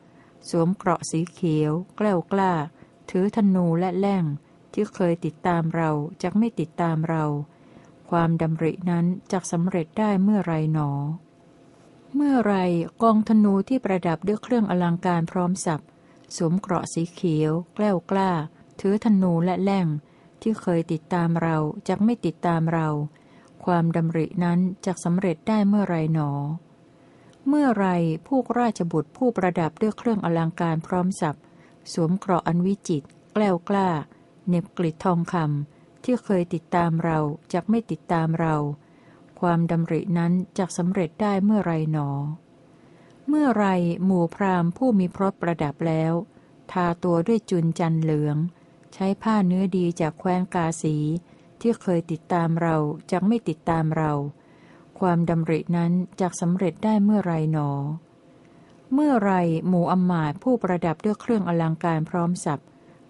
[0.49, 2.53] สวมเกราะสีเขียว แกล้วกล้า
[3.09, 4.23] ถือธนูและแล่ง
[4.73, 5.91] ที่เคยติดตามเรา
[6.21, 7.25] จะไม่ติดตามเรา
[8.09, 10.89] ความดำรินั้นจะสำเร็จได้เมื่อไรหนอ
[12.15, 12.55] เมื่อไร
[13.01, 15.83] กองธนูที่ประดับด้วยเครื่องอลังการพร้อมสับ
[16.35, 18.31] สวมเกราะสีเขียว แกล้วกล้า
[18.79, 19.87] ถือธนูและแล่ง
[20.41, 22.89] ที่เคยติดตามเราจะไม่ติดตามเรา
[23.65, 26.31] ความดำรินั้นจะสำเร็จได้เมื่อไรหนอ
[27.47, 27.87] เมื่อไร
[28.27, 31.39] พวกราชบุตรผู้ประดับด้วยเครื่องอลังการพร้อมสับ
[31.93, 33.89] สวมเกราะอันวิจิตแกล้วกล้า
[34.49, 35.74] เน็บกลิดทองคำ
[36.05, 37.19] ที่เคยติดตามเรา
[37.53, 38.55] จะไม่ติดตามเรา
[39.39, 42.09] ความดำรินั้นจะสำเร็จได้เมื่อไรหนอ
[43.29, 43.65] เมื่อไร
[44.05, 46.13] หมู่พราหมณ์ผู้มีพรตประดับแล้ว
[46.71, 48.37] ทาตัวด้วยจุนจันเหลือง
[48.93, 50.95] ใช้ผ้าเนื้อดีจากแคว้นกาสี
[51.61, 52.75] ที่เคยติดตามเรา
[53.11, 54.11] จะไม่ติดตามเรา
[54.99, 55.91] ความดำรินั้น
[56.21, 57.69] จะสำเร็จได้เมื่อไรหนอ
[58.93, 59.31] เมื่อไร
[59.67, 62.63] หมู่อมมาตผู้ประดับด้วยเครื่องอลังการพร้อมสับ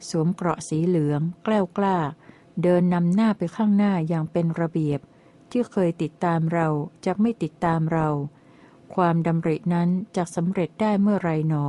[0.09, 1.97] สวมเกราะสีเหลือง แกล้วกล้า
[2.63, 4.99] เดินนำหน้าไปข้างหน้าอย่างเป็นระเบียบ
[5.51, 6.67] ที่เคยติดตามเรา
[7.05, 8.07] จะไม่ติดตามเรา
[8.95, 11.67] ความดำรินั้นจะสำเร็จได้เมื่อไรหนอ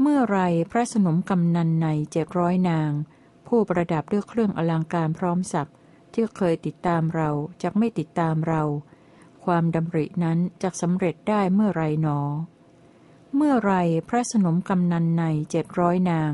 [0.00, 0.38] เมื่อไร
[0.70, 2.90] พระสนมกำนันในเจ็ดร้อยนาง
[3.46, 5.70] ผู้ประดับด้วยเครื่องอลังการพร้อมสับ
[6.12, 7.30] ที่เคยติดตามเรา
[7.62, 8.62] จะไม่ติดตามเรา
[9.44, 12.18] ความดำรินั้นจะสำเร็จได้เมื่อไรหนอ
[13.36, 13.72] เมื่อไร
[14.08, 16.32] พระสนมกำนันในเจ็ดร้อยนาง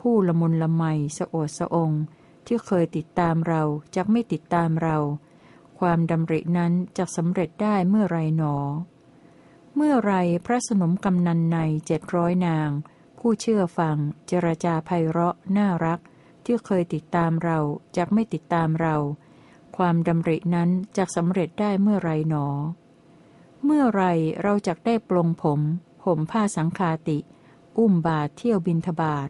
[0.00, 0.84] ผู้ละมุนละไม
[1.18, 1.90] สะโอดสะอง
[2.46, 3.62] ที่เคยติดตามเรา
[3.96, 4.98] จะไม่ติดตามเรา
[5.78, 8.56] ความดำรินั้นจะสำเร็จได้เมื่อไรหนอ
[9.76, 10.14] เมื่อไร
[10.46, 12.70] พระสนมกำนันในเจ็ดร้อยนาง
[13.18, 16.00] ผู้เชื่อฟัง เจรจาไพเราะน่ารัก
[16.44, 17.58] ที่เคยติดตามเรา
[17.96, 18.96] จะไม่ติดตามเรา
[19.76, 22.46] ความดำรินั้นจะสำเร็จได้เมื่อไรหนอ
[23.64, 24.02] เมื่อไร
[24.42, 25.60] เราจะได้ปลงผม
[26.04, 27.18] ห่มผ้าสังคาติ
[27.78, 29.28] อุ้มบาทเที่ยวบินทบาท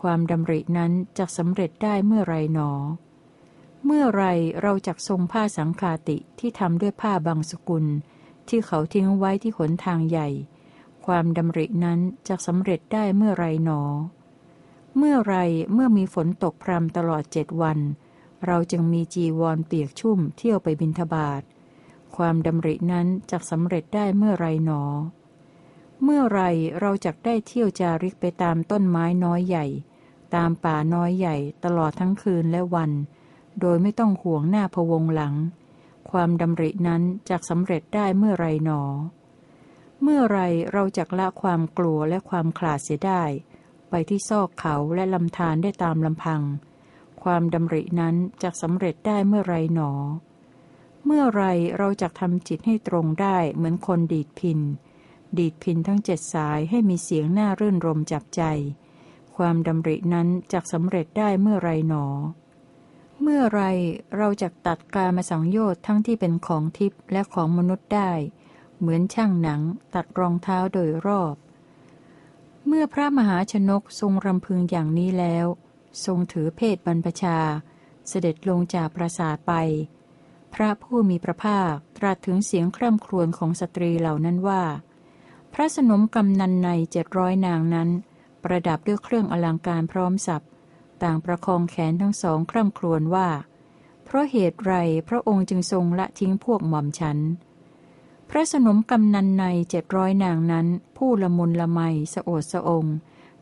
[0.00, 2.70] ความดำรินั้นจะสำเร็จได้เมื่อไรหนอ
[3.84, 4.24] เมื่อไร
[4.62, 7.84] เราจะทรงผ้าสังคาติที่ทำด้วยผ้าบางสกุล
[8.48, 10.28] ที่เขาทิ้งไว้ที่ขนทางใหญ่
[11.06, 13.82] ความดำรินั้นจะสำเร็จได้เมื่อไรหนอ
[14.96, 15.34] เมื่อไร
[15.72, 17.78] เมื่อมีฝนตกพรำตลอดเจ็ดวัน
[18.46, 21.42] เราจึงมีจีวรเปียกชุ่มเที่ยวไปบินทบาท
[22.16, 24.82] ความดำรินั้นจะสำเร็จได้เมื่อไรหนอ
[26.02, 26.40] เมื่อไร
[26.80, 29.66] เราจะได้เที่ยวจาริกไปตามต้นไม้น้อยใหญ่
[30.34, 32.90] ตามป่าน้อยใหญ่ตลอดทั้งคืนและวัน
[33.60, 35.34] โดยไม่ต้องห่วงหน้าพวงหลัง
[36.10, 38.82] ความดำรินั้นจะสำเร็จได้เมื่อไรหนอ
[40.02, 40.38] เมื่อไร
[40.72, 43.22] เราจะละความกลัวและความขลาดเสียได้
[43.90, 46.42] ไปที่ซอกเขาและลำธารได้ตามลำพัง
[47.22, 49.92] ความดำรินั้นจะสำเร็จได้เมื่อไรหนอ
[51.04, 51.44] เมื่อไร
[51.78, 54.60] เราจะทำจิตให้ตรงได้เหมือนคนดีดพิน
[55.38, 58.42] ดีดพินทั้งเจ็ดสายให้มีเสียงน่ารื่นรมจับใจ
[59.38, 62.06] ความดำรินั้นจะสำเร็จได้เมื่อไรหนอ
[63.22, 63.60] เมื่อไร
[64.16, 68.10] เราจะตัดกามาสังโยชน์ทั้งที่เป็นของทิพย์และของมนุษย์ได้
[68.78, 69.60] เหมือนช่างหนัง
[69.94, 71.34] ตัดรองเท้าโดยรอบ
[72.66, 75.46] เมื่อพระมหาชนกทรงรำพึงอย่างนี้แล้ว
[76.04, 77.38] ทรงถือเพศบรรพชา
[78.08, 79.52] เสด็จลงจากปราสาทไป
[80.54, 84.62] พระผู้มีพระภาคตรัสถึงเสียงคร่ำครวญของสตรีเหล่านั้นว่า
[85.52, 87.88] พระสนมกำนันในเจ็ดร้อยนางนั้น
[88.44, 90.44] ประดับด้วยเครื่องอลังการพร้อมสับ
[91.02, 93.28] ต่างประคองแขนทั้งสองคร่ำครวญว่า
[94.04, 94.74] เพราะเหตุไร
[95.08, 97.18] พระองค์จึงทรงละทิ้งพวกหม่อมฉัน
[98.30, 101.80] พระสนมกำนันในเจ็ดร้อยนางนั้น ผู้ละมุนละไม
[102.14, 102.84] สะโอดสะอง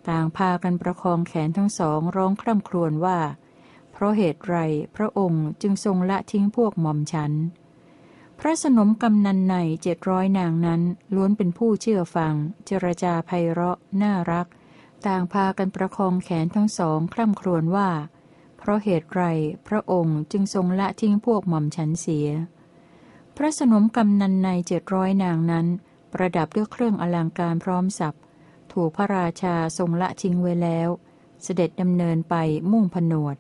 [0.08, 3.18] ต่างพากันประคองแขนทั้งสองร้องคร่ำครวญว่า
[3.92, 4.56] เพราะเหตุไร
[4.96, 7.32] พระองค์จึงทรงละทิ้งพวกหม่อมฉัน
[8.38, 10.82] พระสนมกำนันในเจ็ดร้อยนางนั้น
[11.14, 12.34] ล้วนเป็นผู้เชื่อฟัง
[12.66, 14.46] เจรจาไพเราะน่ารัก
[15.06, 17.90] ต่างพากันประคองแขนทั้งสองคร่ำครวญว่า
[18.58, 19.22] เพราะเหตุไร
[19.68, 22.28] พระองค์จึงทรงละทิ้งพวกหม่อมฉันเสีย
[23.36, 25.66] พระสนมกำนันในเจ็ดร้อยนางนั้น
[26.12, 28.14] ประดับด้วยเครื่องอลังการพร้อมสับ
[28.72, 30.88] ถูกพระราชาทรงละทิ้งไว้แล้ว
[31.42, 32.34] เสด็จดำเนินไป
[32.72, 33.36] มุ่งผนวด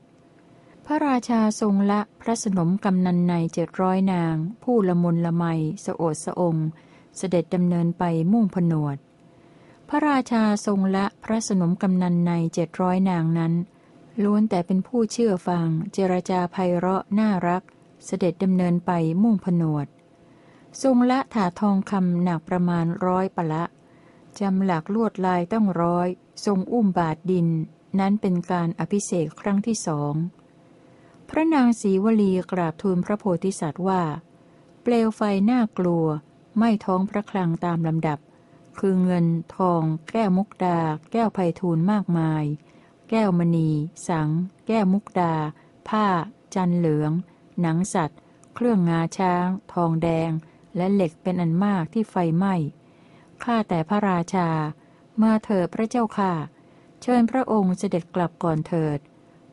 [0.86, 5.44] พระราชาทรงละพระสนมกำนันในเจ็ดร้อยนาง ผู้ละมุนละไม
[5.84, 6.56] สโอดสะอง
[7.16, 8.96] เสด็จดำเนินไปมุ่งผนวด
[9.88, 13.52] พระราชาทรงละพระสนมกำนันในเจ็ดร้อยนางนั้น
[14.22, 17.62] ล้วนแต่เป็นผู้เชื่อฟัง เจรจาไพเราะน่ารัก
[18.04, 18.90] เสด็จดำเนินไป
[19.22, 19.86] มุ่งผนวด
[20.82, 23.64] ทรงละถาทองคำหนักประมาณร้อยปะละ
[24.40, 26.08] จำหลักลวดลายต้องร้อย
[26.46, 27.48] ทรงอุ้มบาทดิน
[27.98, 30.14] นั้นเป็นการอภิเษกครั้งที่สอง
[31.28, 34.02] พระนางศรีวลีกราบทูลพระโพธิสัตว์ว่า
[34.82, 35.20] เปลวไฟ
[35.50, 36.06] น่ากลัว
[36.58, 38.18] ไม่ท้องพระคลังตามลำดับ
[38.78, 40.78] คือเงิน ทอง แก้วมุกดา
[41.12, 42.44] แก้วไพทูลมากมาย
[43.10, 43.70] แก้วมณี
[44.08, 44.28] สัง
[44.66, 45.34] แก้วมุกดา
[45.88, 46.06] ผ้า
[46.54, 47.12] จันเหลือง
[47.60, 48.18] หนังสัตว์
[48.54, 50.30] เครื่องงาช้าง ทองแดง
[50.76, 52.54] และเหล็กเป็นอันมากที่ไฟไหม้
[53.44, 54.48] ข้าแต่พระราชา
[55.22, 56.32] มาเถิดพระเจ้าค่ะ
[57.02, 58.98] เชิญพระองค์เสด็จกลับก่อนเถิด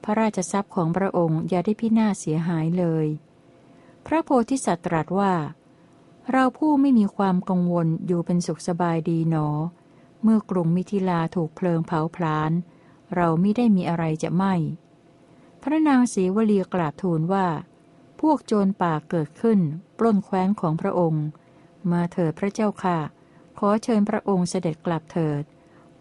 [0.03, 3.07] พระราชทรัพย์ของพระองค์อย่าได้พินาศเสียหายเลย
[4.05, 5.33] พระโพธิสัตว์ตรัสว่า
[6.31, 9.47] เราผู้ไม่มีความกังวลอยู่เป็นสุขสบายดีหนอ
[10.23, 12.51] เมื่อกรุงมิถิลาถูกเพลิงเผาพลาน
[13.15, 14.43] เราไม่ได้มีอะไรจะไหม
[15.61, 17.47] พระนางศรีวลีกราบทูลว่า
[18.21, 19.59] พวกโจรป่าเกิดขึ้น
[19.97, 21.25] ปล้นแคว้นของพระองค์
[21.91, 22.99] มาเถิดพระเจ้าค่ะ
[23.57, 25.43] ขอเชิญพระองค์เสด็จกลับเถิด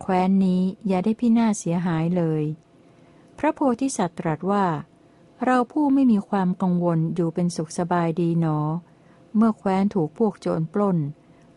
[0.00, 2.42] แคว้นนี้อย่าได้พินาศเสียหายเลย
[3.38, 4.66] พระโพธิสัตว์ตรัสว่า
[5.44, 8.58] เราผู้ไม่มีความกังวลอยู่เป็นสุขสบายดีหนอ
[9.36, 10.98] เมื่อแคว้นถูกพวกโจรปล้น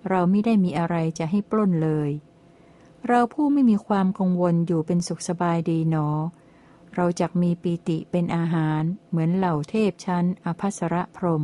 [0.09, 2.09] เราไม่ได้มีอะไรจะให้ปล้นเลย
[3.07, 6.07] เราผู้ไม่มีความกังวลอยู่เป็นสุขสบายดีหนอ
[6.95, 11.43] เราจะมีปีติเป็นอาหารเหมือนเหล่าเทพชั้นอภัสรพรม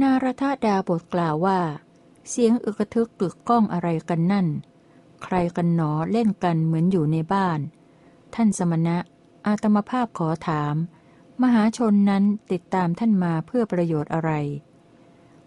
[0.00, 1.60] นารทดาบทกล่าวว่า
[2.28, 4.46] เสียงอึกทึกกึกก้องอะไรกันนั่น
[5.22, 7.60] ใครกันหนอเล่นกันเหมือนอยู่ในบ้าน
[8.34, 8.98] ท่านสมณะ
[9.46, 10.74] อาตมภาพขอถาม
[11.42, 14.30] มหาชนนั้นติดตามท่านมาเพื่อประโยชน์อะไร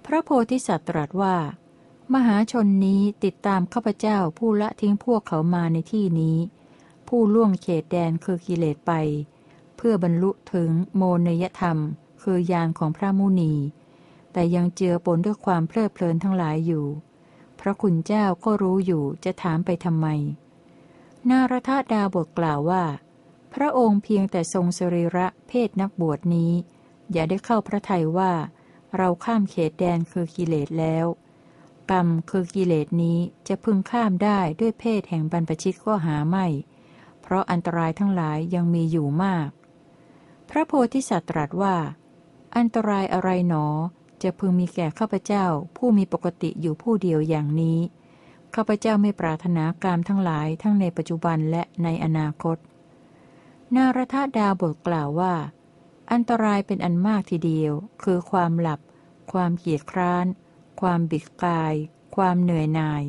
[0.06, 1.36] พระโพธิสัตว์ตรัสว่า
[2.14, 6.38] มหาชนนี้ติดตามข้าพเจ้าผู้ละทิ้งพวกเขามาในที่นี้
[7.08, 8.92] ผู้ล่วงเขตแดนคือกิเลสไป
[9.78, 11.78] เพื่อบรรลุถึงโมนยธรรม
[12.24, 13.54] คือยานของพระมุนี
[14.34, 16.86] แต่ยังเจือปนด้วยความเพลิดเพลินทั้งหลายอยู่
[17.60, 20.08] พระคุณเจ้าก็รู้อยู่จะถามไปทำไม
[21.30, 22.84] นารทดาบทกล่าวว่า
[23.54, 26.52] พระองค์เพียงแต่ทรงสรีระเพศนักบวชนี้
[27.12, 28.32] อย่าได้เข้าพระทัยว่า
[28.98, 31.06] เราข้ามเขตแดนคือกิเลสแล้ว
[31.92, 36.46] กรรมคือกิเลสนี้จะพึงข้ามได้ด้วยเพศแห่งบรรพชิตก็หาไม่
[37.22, 39.50] เพราะอันตรายทั้งหลายยังมีอยู่มาก
[40.50, 41.76] พระโพธิสัตว์ตรัสว่า
[42.58, 43.66] อันตรายอะไรหนอ
[44.24, 45.46] จะพึงมีแก่ข้าพเจ้า
[45.78, 47.80] ผู้มีปกติอยู่ผู้เดียวอย่างนี้
[48.56, 52.58] ข้าพเจ้าไม่ปรารถนากามทั้งหลายทั้งในปัจจุบันและในอนาคต
[53.76, 55.34] นารทดาบทกล่าวว่า
[56.12, 58.80] อันตรายเป็นอันมากทีเดียว คือความหลับ
[59.32, 60.26] ความเกียจคร้าน
[60.82, 61.74] ความบิดกาย
[62.16, 63.04] ความเหนื่อยหน่าย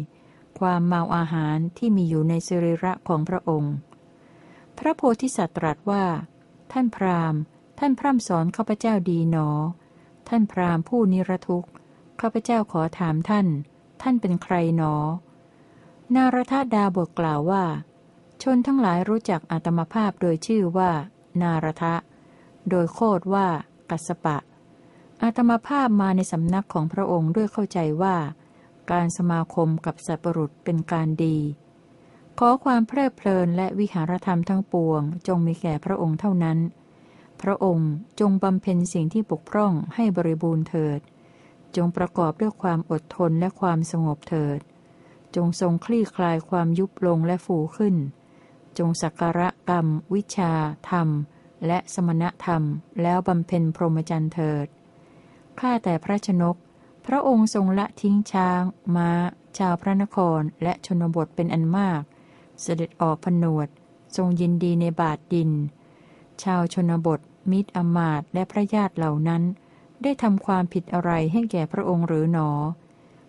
[0.59, 3.75] ความเมาอาหารที่มีอยู่ในสิริระของพระองค์
[4.79, 6.05] พระโพธิสัตว์ตรัสว่า
[6.73, 7.41] ท่านพราหมณ์
[7.79, 9.49] ท่านพร่ำสอนข้าพเจ้าดีหนอ
[10.29, 11.71] ท่านพราหมณ์ผู้นิรทุกข์
[12.21, 13.47] ข้าพเจ้าขอถามท่าน
[14.03, 14.95] ท่านเป็นใครหนอ
[16.15, 17.65] นารทดาบทกล่าวว่า
[18.43, 20.91] ชนทั้งหลายรู้จักอัตมภาพโดยชื่อว่า
[21.43, 21.95] นารทะ
[22.71, 23.47] โดยโคดว่า
[23.91, 24.37] กัสปะ
[25.23, 28.17] อาตมาภาพมาในสำนักของพระองค์ด้วยเข้าใจว่า
[28.91, 31.39] การสมาคมกับสัตว์ปรุษเป็นการดี
[32.39, 36.59] ขอความเพลิดเพลินและวิหารธรรมทั้งปวง จงมีแก่พระองค์เท่านั้น
[37.43, 41.01] พระองค์จงบำเพ็ญสิ่งที่ปกพร่องให้บริบูรณ์เถิด
[41.77, 44.59] จงประกอบด้วยความอดทนและความสงบเถิด
[45.37, 47.97] จงทรงคลี่คลายความยุบลงและฟูขึ้น
[48.79, 50.53] จงสักการะกรรม วิชา
[50.91, 51.09] ธรรม
[51.67, 52.63] และสมณธรรม
[53.03, 54.67] แล้วบำเพ็ญพรหมจรรย์เถิด
[55.59, 56.57] ข้าแต่พระชนก
[57.07, 58.63] พระองค์ทรงละทิ้งช้าง
[58.97, 59.11] ม้า
[59.59, 62.03] ชาวพระนครและชนบทเป็นอันมาก
[62.63, 63.69] เสด็จออกผนวด
[64.17, 65.51] ทรงยินดีในบาทดิน
[66.43, 67.21] ชาวชนบท
[67.51, 69.43] มิตรอมาตและพระญาติเหล่านั้น
[70.03, 72.51] ได้ทำความผิดอะไรให้แก่พระองค์หรือหนอ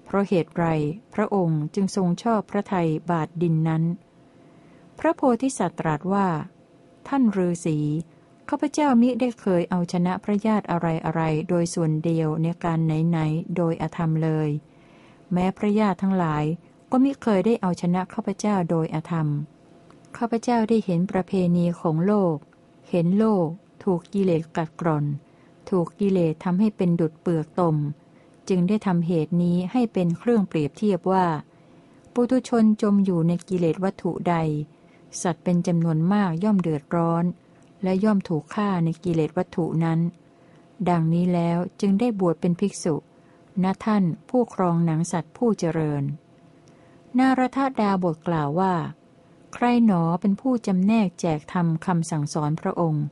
[0.05, 0.65] เพราะเหตุไร
[1.13, 3.83] พระองค์จึงทรงชอบพระไทยบาทดินนั้น
[4.99, 6.27] พระโพธิสัตว์ตรัสว่า
[7.07, 7.77] ท่านฤาษี
[8.49, 14.49] ข้าพเจ้ามิได้เคยเอาชนะพระญาติอะไรอะไรโดยส่วนเดียวในการไหนๆโดยอธรรมเลย
[15.33, 16.43] แม้พระญาติทั้งหลาย
[16.91, 19.27] ก็มิเคยได้เอาชนะข้าพเจ้าโดยอธรรม
[20.17, 22.35] ข้าพเจ้าได้เห็นประเพณีของโลก
[22.89, 23.47] เห็นโลก
[23.83, 25.05] ถูกกิเลสกัดกร่อน
[25.69, 27.77] ถูกกิเลสทำให้เป็นดุดเปลือกตม
[28.49, 31.25] จึงได้ทำเหตุนี้ให้เป็นเครื่องเปรียบเทียบว่า
[32.13, 34.35] ปุถุชนจมอยู่ในกิเลสวัตถุใด
[35.21, 37.23] สัตว์เป็นจำนวนมากย่อมเดือดร้อน
[37.83, 39.99] และย่อมถูกฆ่าในกิเลสวัตถุนั้น
[40.89, 42.95] ดังนี้แล้วจึงได้บวชเป็นภิกษุ
[43.63, 46.03] ณท่านผู้ครองหนังสัตว์ผู้เจริญ
[47.17, 48.73] นารทดาบทกล่าวว่า
[49.53, 53.05] ใครหนอเป็นผู้จำแนกแจกธรรมคำสั่งสอนพระองค์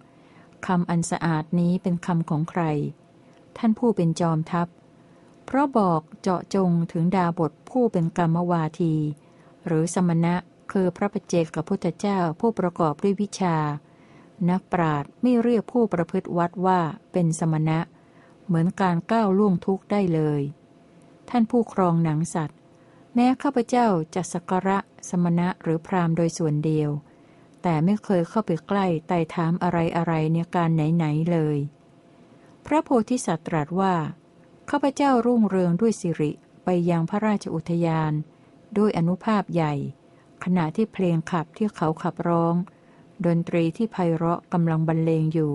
[0.67, 2.63] คำอันสะอาดนี้เป็นคำของใคร
[3.57, 4.67] ท่านผู้เป็นจอมทัพ
[5.45, 8.95] เพราะบอกเจาะจงถึงดาบทผู้เป็นกรรมวาที
[9.65, 10.35] หรือสมณะ
[10.71, 13.57] คือพระปเจกกับพุทธเจ้าผู้ประกอบด้วยวิชา
[14.49, 16.79] นักปราดไม่เรียกผู้ประพฤติวัดว่า
[17.11, 17.79] เป็นสมณะ
[18.45, 20.41] เหมือนการก้าวล่วงทุกข์ได้เลย
[21.29, 22.57] ท่านผู้ครองหนังสัตว์
[23.15, 24.77] แม้ข้าพเจ้าจะสักการะ
[25.09, 26.89] สมณะหรือพรามโดยส่วนเดียว
[27.61, 31.57] แต่ไม่เคยเข้าไปใกล้ไต่ถามอะไรอะไรในการไหนๆเลย
[32.65, 33.95] พระโพธิสัตว์ตรัสว่า
[34.69, 36.31] ข้าพเจ้ารุ่งเรืองด้วยสิริ
[36.63, 38.13] ไปยังพระราชอุทยาน
[38.77, 39.73] ด้วยอนุภาพใหญ่
[40.43, 42.55] ขณะที่เพลงขับที่เขาขับร้อง
[43.25, 45.53] ดนตรีที่ไพเราะกำลังบรรเลงอยู่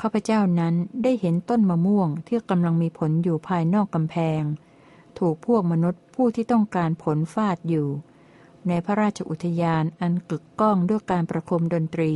[0.00, 4.42] ข้าพเจ้านั้นได้เห็นต้นมะม่วงที่กำลังมีผลอยู่ภายนอกกำแพง
[5.18, 7.88] ถูกพวกมนุษย์ผู้ที่ต้องการผลฟาดอยู่
[8.68, 12.12] ในพระราชอุทยานอันกึกก้องด้วยการประโคมดนตรี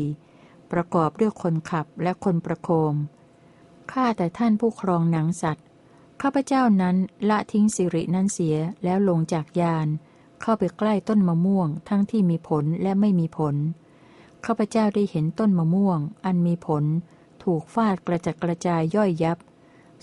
[0.72, 2.94] ประกอบด้วยคนขับและคนประโคม
[3.92, 5.66] ข้าแต่ท่านผู้ครองหนังสัตว์
[6.22, 6.96] ข้าพเจ้านั้น
[7.28, 9.88] ละทิ้งสิรินั้นเสียแล้วลงจากยาน
[10.40, 13.54] เข้าไปใกล้ต้นมะม่วงทั้งที่มีผลและไม่มีผล
[14.46, 16.84] ข้าพเจ้าได้เห็นต้นมะม่วง อันมีผล
[17.44, 19.38] ถูกฟาดกระจัดกระจายย่อยยับ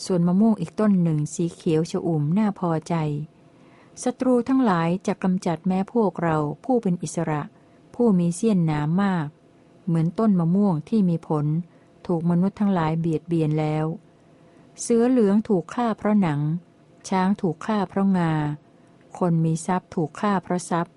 [0.05, 2.95] ส่วนมะม่วงอีกต้นหนึ่งสีเขียวชอุ่มน่าพอใจ
[4.03, 7.41] ศัตรูทั้งหลายจะกำจัดแม้พวกเราผู้เป็นอิสระ
[7.95, 9.27] ผู้มีเสี้ยนหนามมาก
[9.85, 11.45] เหมือนต้นมะม่วงที่มีผล
[12.07, 13.85] ถูกมนุษย์ทั้งหลายเบียดเบียนแล้ว
[14.81, 16.41] เสือเหลืองถูกฆ่าเพราะหนัง
[17.09, 18.33] ช้างถูกฆ่าเพราะงา
[19.19, 20.95] คนมีทรัพย์ถูกฆ่าเพราะทรัพย์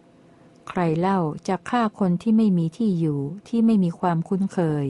[0.70, 1.18] ใครเล่า
[1.48, 4.86] จะฆ่าคนที่ไม่มีที่อยู่ที่ไม่มีความคุ้นเคย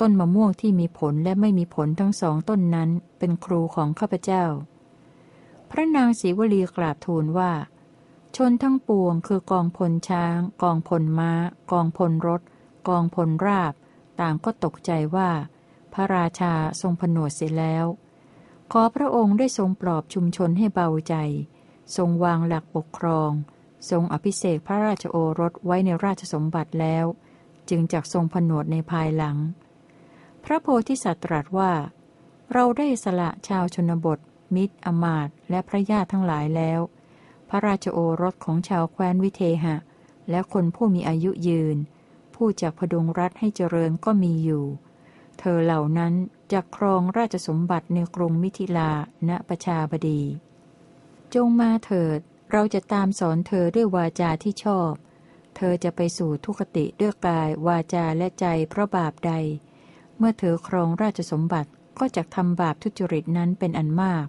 [0.00, 4.44] ต้นมะม่วงที่มีผลและไม่มีผลทั้งสองต้นนั้นเป็นครูของข้าพเจ้า
[5.70, 7.52] พระนางศรีวลีกราบทูลว่า
[8.36, 11.32] ชนทั้งปวงคือกองพลช้าง กองพลม้า
[11.70, 12.40] กองพลรถ
[12.88, 13.72] กองพลราบ
[14.20, 15.30] ต่างก็ตกใจว่า
[15.92, 17.86] พระราชาทรงผนวดเสร็จแล้ว
[18.72, 21.14] ขอพระองค์ได้ทรงปลอบชุมชนให้เบาใจ
[21.96, 23.30] ทรงวางหลักปกครอง
[23.90, 27.04] ทรงอภิเษกพระราชโอรสไว้ในราชสมบัติแล้ว
[27.68, 29.36] จึงจักทรงผนวดในภายหลัง
[30.44, 31.72] พระโพธิสัตว์ตรัสว่า
[32.52, 34.18] เราได้สละชาวชนบท
[34.54, 36.80] มิตรอมาตและพระญาติทั้งหลายแล้ว
[37.48, 39.76] พระราชโอรสของชาวแคว้นวิเทหะ
[40.30, 41.76] และคนผู้มีอายุยืน
[42.34, 44.64] ผู้จากพดุงรัฐให้เจริญก็มีอยู่
[45.38, 46.14] เธอเหล่านั้น
[46.52, 48.90] จะครองราชสมบัติในกรุงมิถิลา
[49.28, 50.20] ณประชาบดี
[51.34, 52.20] จงมาเถิด
[52.50, 54.92] เราจะตามสอนเธอด้วยวาจาที่ชอบ
[55.56, 59.32] เธอจะไปสู่ทุกติด้วยกายวาจาและใจเพราะบาปใด
[60.18, 64.26] เมื่อเธอครองราชสมบัติก็จะทำบาปทุจริตนั้นเป็นอันมาก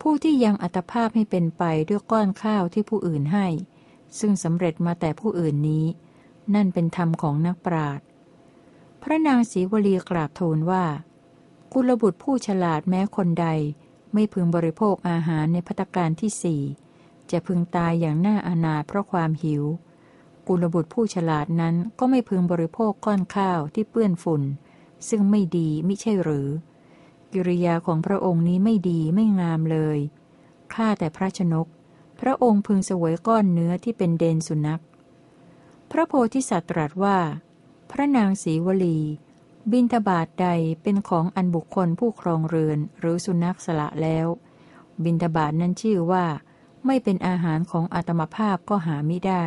[0.00, 3.46] ผู้ที่ยังอัตภาพให้เป็นไปด้วยก้อนข้าวที่ผู้อื่นให้
[4.18, 5.86] ซึ่งสำเร็จมาแต่ผู้อื่นนี้
[6.54, 8.06] นั่นเป็นธรรมของนักปราชญ์
[9.02, 10.84] พระนางศรีวลีกราบทูลว่า
[11.72, 13.46] กุลบุตรผู้ฉลาดแม้คนใด
[14.12, 16.62] ไม่พึงบริโภคอาหารในพัตการที่สี่
[17.30, 19.64] จะพึงตายอย่างน่าอนาเพราะความหิว
[20.46, 24.42] กุลบุตรผู้ฉลาดนั้นก็ไม่พึงบริโภคก้อนข้าวที่เปื้อนฝุ่น
[25.08, 26.48] ซึ่งไม่ดีม่ใช่หรือ
[27.32, 29.98] กิริยาของพระองค์นี้ไม่ดีไม่งามเลย
[30.74, 31.66] ข้าแต่พระชนก
[32.20, 34.82] พระองค์พึงเสวยก้อนเนื้อที่เป็นเดนสุนัข
[35.90, 37.18] พระโพธิสัตว์ตรัสว่า
[37.90, 38.98] พระนางศรีวลี
[39.72, 40.48] บินทบาทใด
[40.82, 44.26] เป็นของอันบุคคลผู้ครองเรือนหรือสุนัขสละแล้ว
[45.04, 46.24] บินทบาทนั้นชื่อว่า
[46.86, 49.44] ไม่เป็นอาหารของอาตมภาพก็หาไม่ได้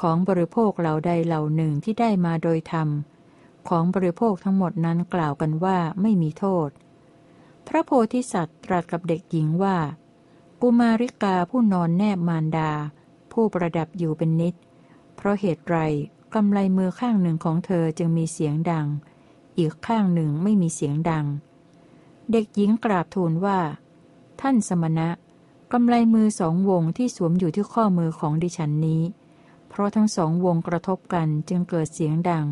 [0.00, 2.88] ของบริโภคเหล่าใดเหล่าหนึ่งที่ได้มาโดยธรรม
[3.68, 6.68] ของบริโภคทั้งหมดนั้นกล่าวกันว่าไม่มีโทษ
[7.66, 9.76] พระโพธิสัตว์ตรัสกับเด็กหญิงว่า
[10.60, 12.70] กุมาริกาผู้นอนแนบมารดา
[13.32, 14.54] ผู้ประดับอยู่เป็นนิด
[15.16, 15.76] เพราะเหตุไร
[16.34, 18.86] กำไลมือข้างหนึ่งของเธอจึงมีเสียงดัง
[19.58, 21.26] อีกข้างหนึ่งไม่มีเสียงดัง
[22.32, 23.58] เด็กหญิงกราบทูลว่า
[24.40, 25.08] ท่านสมณะ
[25.72, 29.02] กำไลมือสองวงที่สวมอยู่ที่ข้อมือของดิฉันนี้
[29.68, 32.46] เพราะทั้งสองวงกระทบกันจึงเกิดเสียงดัง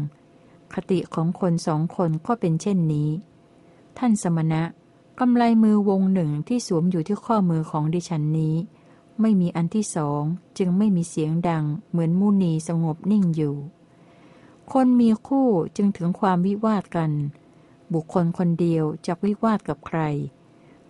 [0.74, 3.10] คติของคนสองคนก็เป็นเช่นนี้
[3.98, 4.62] ท่านสมณะ
[5.20, 8.54] กำไลมือวงหนึ่งที่สวมอยู่ที่ข้อมือของดิฉันนี้
[9.20, 10.22] ไม่มีอันที่สอง
[10.58, 13.56] จึงไม่มีเสียงดัง เหมือนมุนีสงบนิ่งอยู่
[14.72, 17.12] คนมีคู่จึงถึงความวิวาทกัน
[17.92, 20.00] บุคคลคนเดียวจะวิวาทกับใคร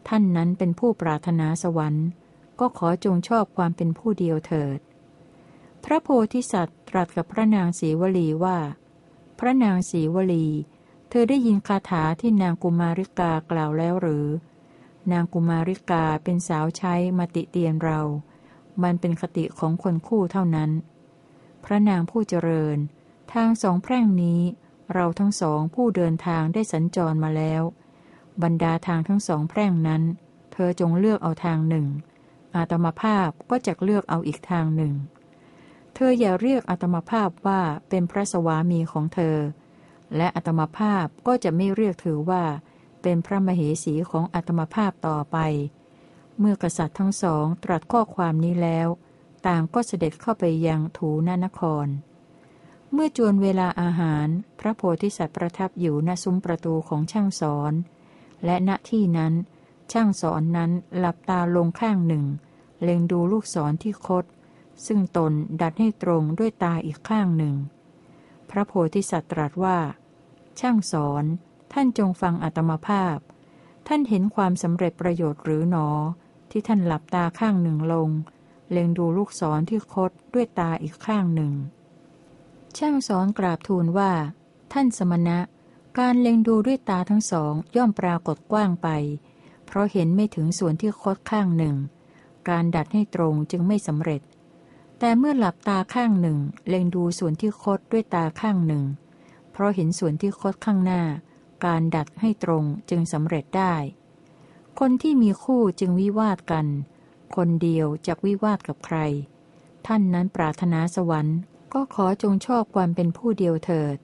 [0.09, 2.07] ท่านนั้นเป็นผู้ปรารถนาสวรรค์
[2.61, 4.79] ก็ขอจงชอบความเป็นผู้เดียวเถิด
[5.85, 8.59] พระโพธิสัตว์ตรัสกับพระนางศรีวลีว่า
[9.39, 10.47] พระนางศรีวลี
[11.11, 14.27] เธอได้ยินคาถาที่นางกุมาริกากล่าวแล้วหรือ
[15.13, 18.01] นางกุมาริกาเป็นสาวใช้มาติเตียนเรา
[18.83, 20.71] มันเป็นคติของคนคู่เท่านั้น
[21.65, 22.79] พระนางผู้เจริญ
[23.33, 24.41] ทางสองแพร่งนี้
[24.93, 27.63] เราทั้งสองผู้เดินทางได้สัญจรมาแล้ว
[28.43, 30.03] บรรดาทางทั้งสองแพร่งนั้น
[30.53, 31.87] เธอจงเลือกเอาทางหนึ่ง
[32.57, 34.95] อาตมาภาพก็จะเลือกเอาอีกทางหนึ่ง
[35.95, 39.37] เธออย่าเรียกอาตมาภาพว่าเป็นพระสวามีของเธอ
[40.17, 42.45] และอาตมาภาพก็จะไม่เรียกถือว่า
[43.03, 45.39] เป็นพระมเหสีของอาตมาภาพต่อไป
[46.39, 48.89] เมื่อกษัตริย์ทั้งสองตรัสข้อความนี้แล้ว
[49.47, 51.87] ต่างก็เสด็จเข้าไปยังถูนานคร
[52.93, 54.27] เมื่อจวนเวลาอาหาร
[54.61, 57.73] พระโพธิสัตว์ประทับอยู่ณซุ้มประตูของช่างสอน
[58.45, 59.33] และณที่นั้น
[59.93, 62.25] ช่างสอนนั้นหลับตาลงข้างหนึ่ง
[62.83, 64.25] เล็งดูลูกศรที่คด
[64.87, 67.55] ซึ่งตนดัดให้ตรงด้วยตาอีกข้างหนึ่ง
[68.51, 69.79] พระโพธิสัตว์ตรัสว่า
[70.61, 71.25] ช่างสอน
[71.73, 73.17] ท่านจงฟังอัตมภาพ
[73.89, 75.89] ท่านเห็นความสำเร็จประโยชน์หรือหนอ
[76.51, 78.11] ที่ท่านหลับตาข้างหนึ่งลง
[78.71, 81.53] เล็งดูลูกศรที่คดด้วยตาอีกข้างหนึ่ง
[82.79, 84.13] ช่างสอนกราบทูลว่า
[84.73, 85.39] ท่านสมณะ
[86.01, 88.89] การเล็งดูด้วยตาทั้งสองย่อมปรากฏกว้างไป
[89.67, 91.77] เพราะเห็นไม่ถึงส่วนที่คดข้างหนึ่ง
[92.49, 94.23] การดัดให้ตรงจึงไม่สำเร็จ
[94.99, 96.39] แต่เมื่อหลับตาข้างหนึ่ง
[96.69, 98.85] เล็งดูส่วนที่คดด้วยตาข้างหนึ่ง
[99.51, 101.03] เพราะเห็นส่วนที่คดข้างหน้า
[101.65, 103.75] การดัดให้ตรงจึงสำเร็จได้
[104.79, 106.67] คนที่มีคู่จึงวิวาทกัน
[107.37, 108.99] คนเดียวจะวิวาทกับใคร
[109.87, 111.39] ท่านนั้นปรารถนาสวรรค์
[111.73, 113.99] ก็ขอจงชอบความเป็นผู้เดียวเถิด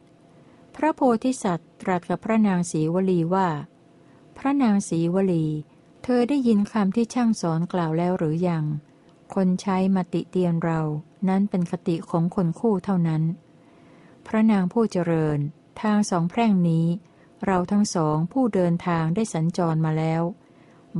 [0.80, 3.48] พระโพธิสัตว์ตรัสกับพระนางศรีวลีว่า
[4.38, 5.46] พระนางศรีวลี
[6.02, 8.64] เธอได้ยินคำที่ช่างสอนกล่าวแล้วหรือยัง
[9.34, 10.80] คนใช้มาติเตียนเรา
[11.28, 13.22] นั้นเป็นคติของคนคู่เท่านั้น
[14.26, 15.38] พระนางผู้เจริญ
[15.82, 16.86] ทางสองแพร่งนี้
[17.46, 20.22] เราทั้งสองผู้เดินทางได้สัญจรมาแล้ว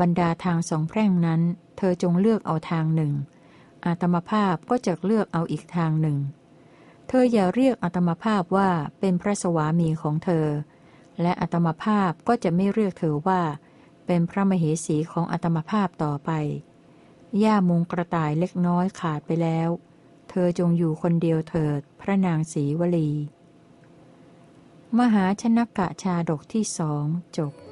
[0.00, 1.40] บรรดาทางสองแพร่งนั้น
[1.76, 3.12] เธอจงเลือกเอาทางหนึ่ง
[3.84, 6.18] อาตมาภาพก็จะเลือกเอาอีกทางหนึ่ง
[7.08, 10.46] เธออย่าเรียกอาตมาภาพว่าเป็นพระสวามีของเธอ
[11.22, 13.42] และอาตมาภาพก็จะไม่เรียกเธอว่า
[14.06, 16.30] เป็นพระมเหสีของอาตมาภาพต่อไป
[17.42, 19.68] ย่ามุงกระต่ายเล็กน้อยขาดไปแล้ว
[20.30, 23.10] เธอจงอยู่คนเดียวเถิด พระนางศรีวลี
[24.98, 27.04] มหาชนกกะชาดกที่สอง
[27.36, 27.67] จบ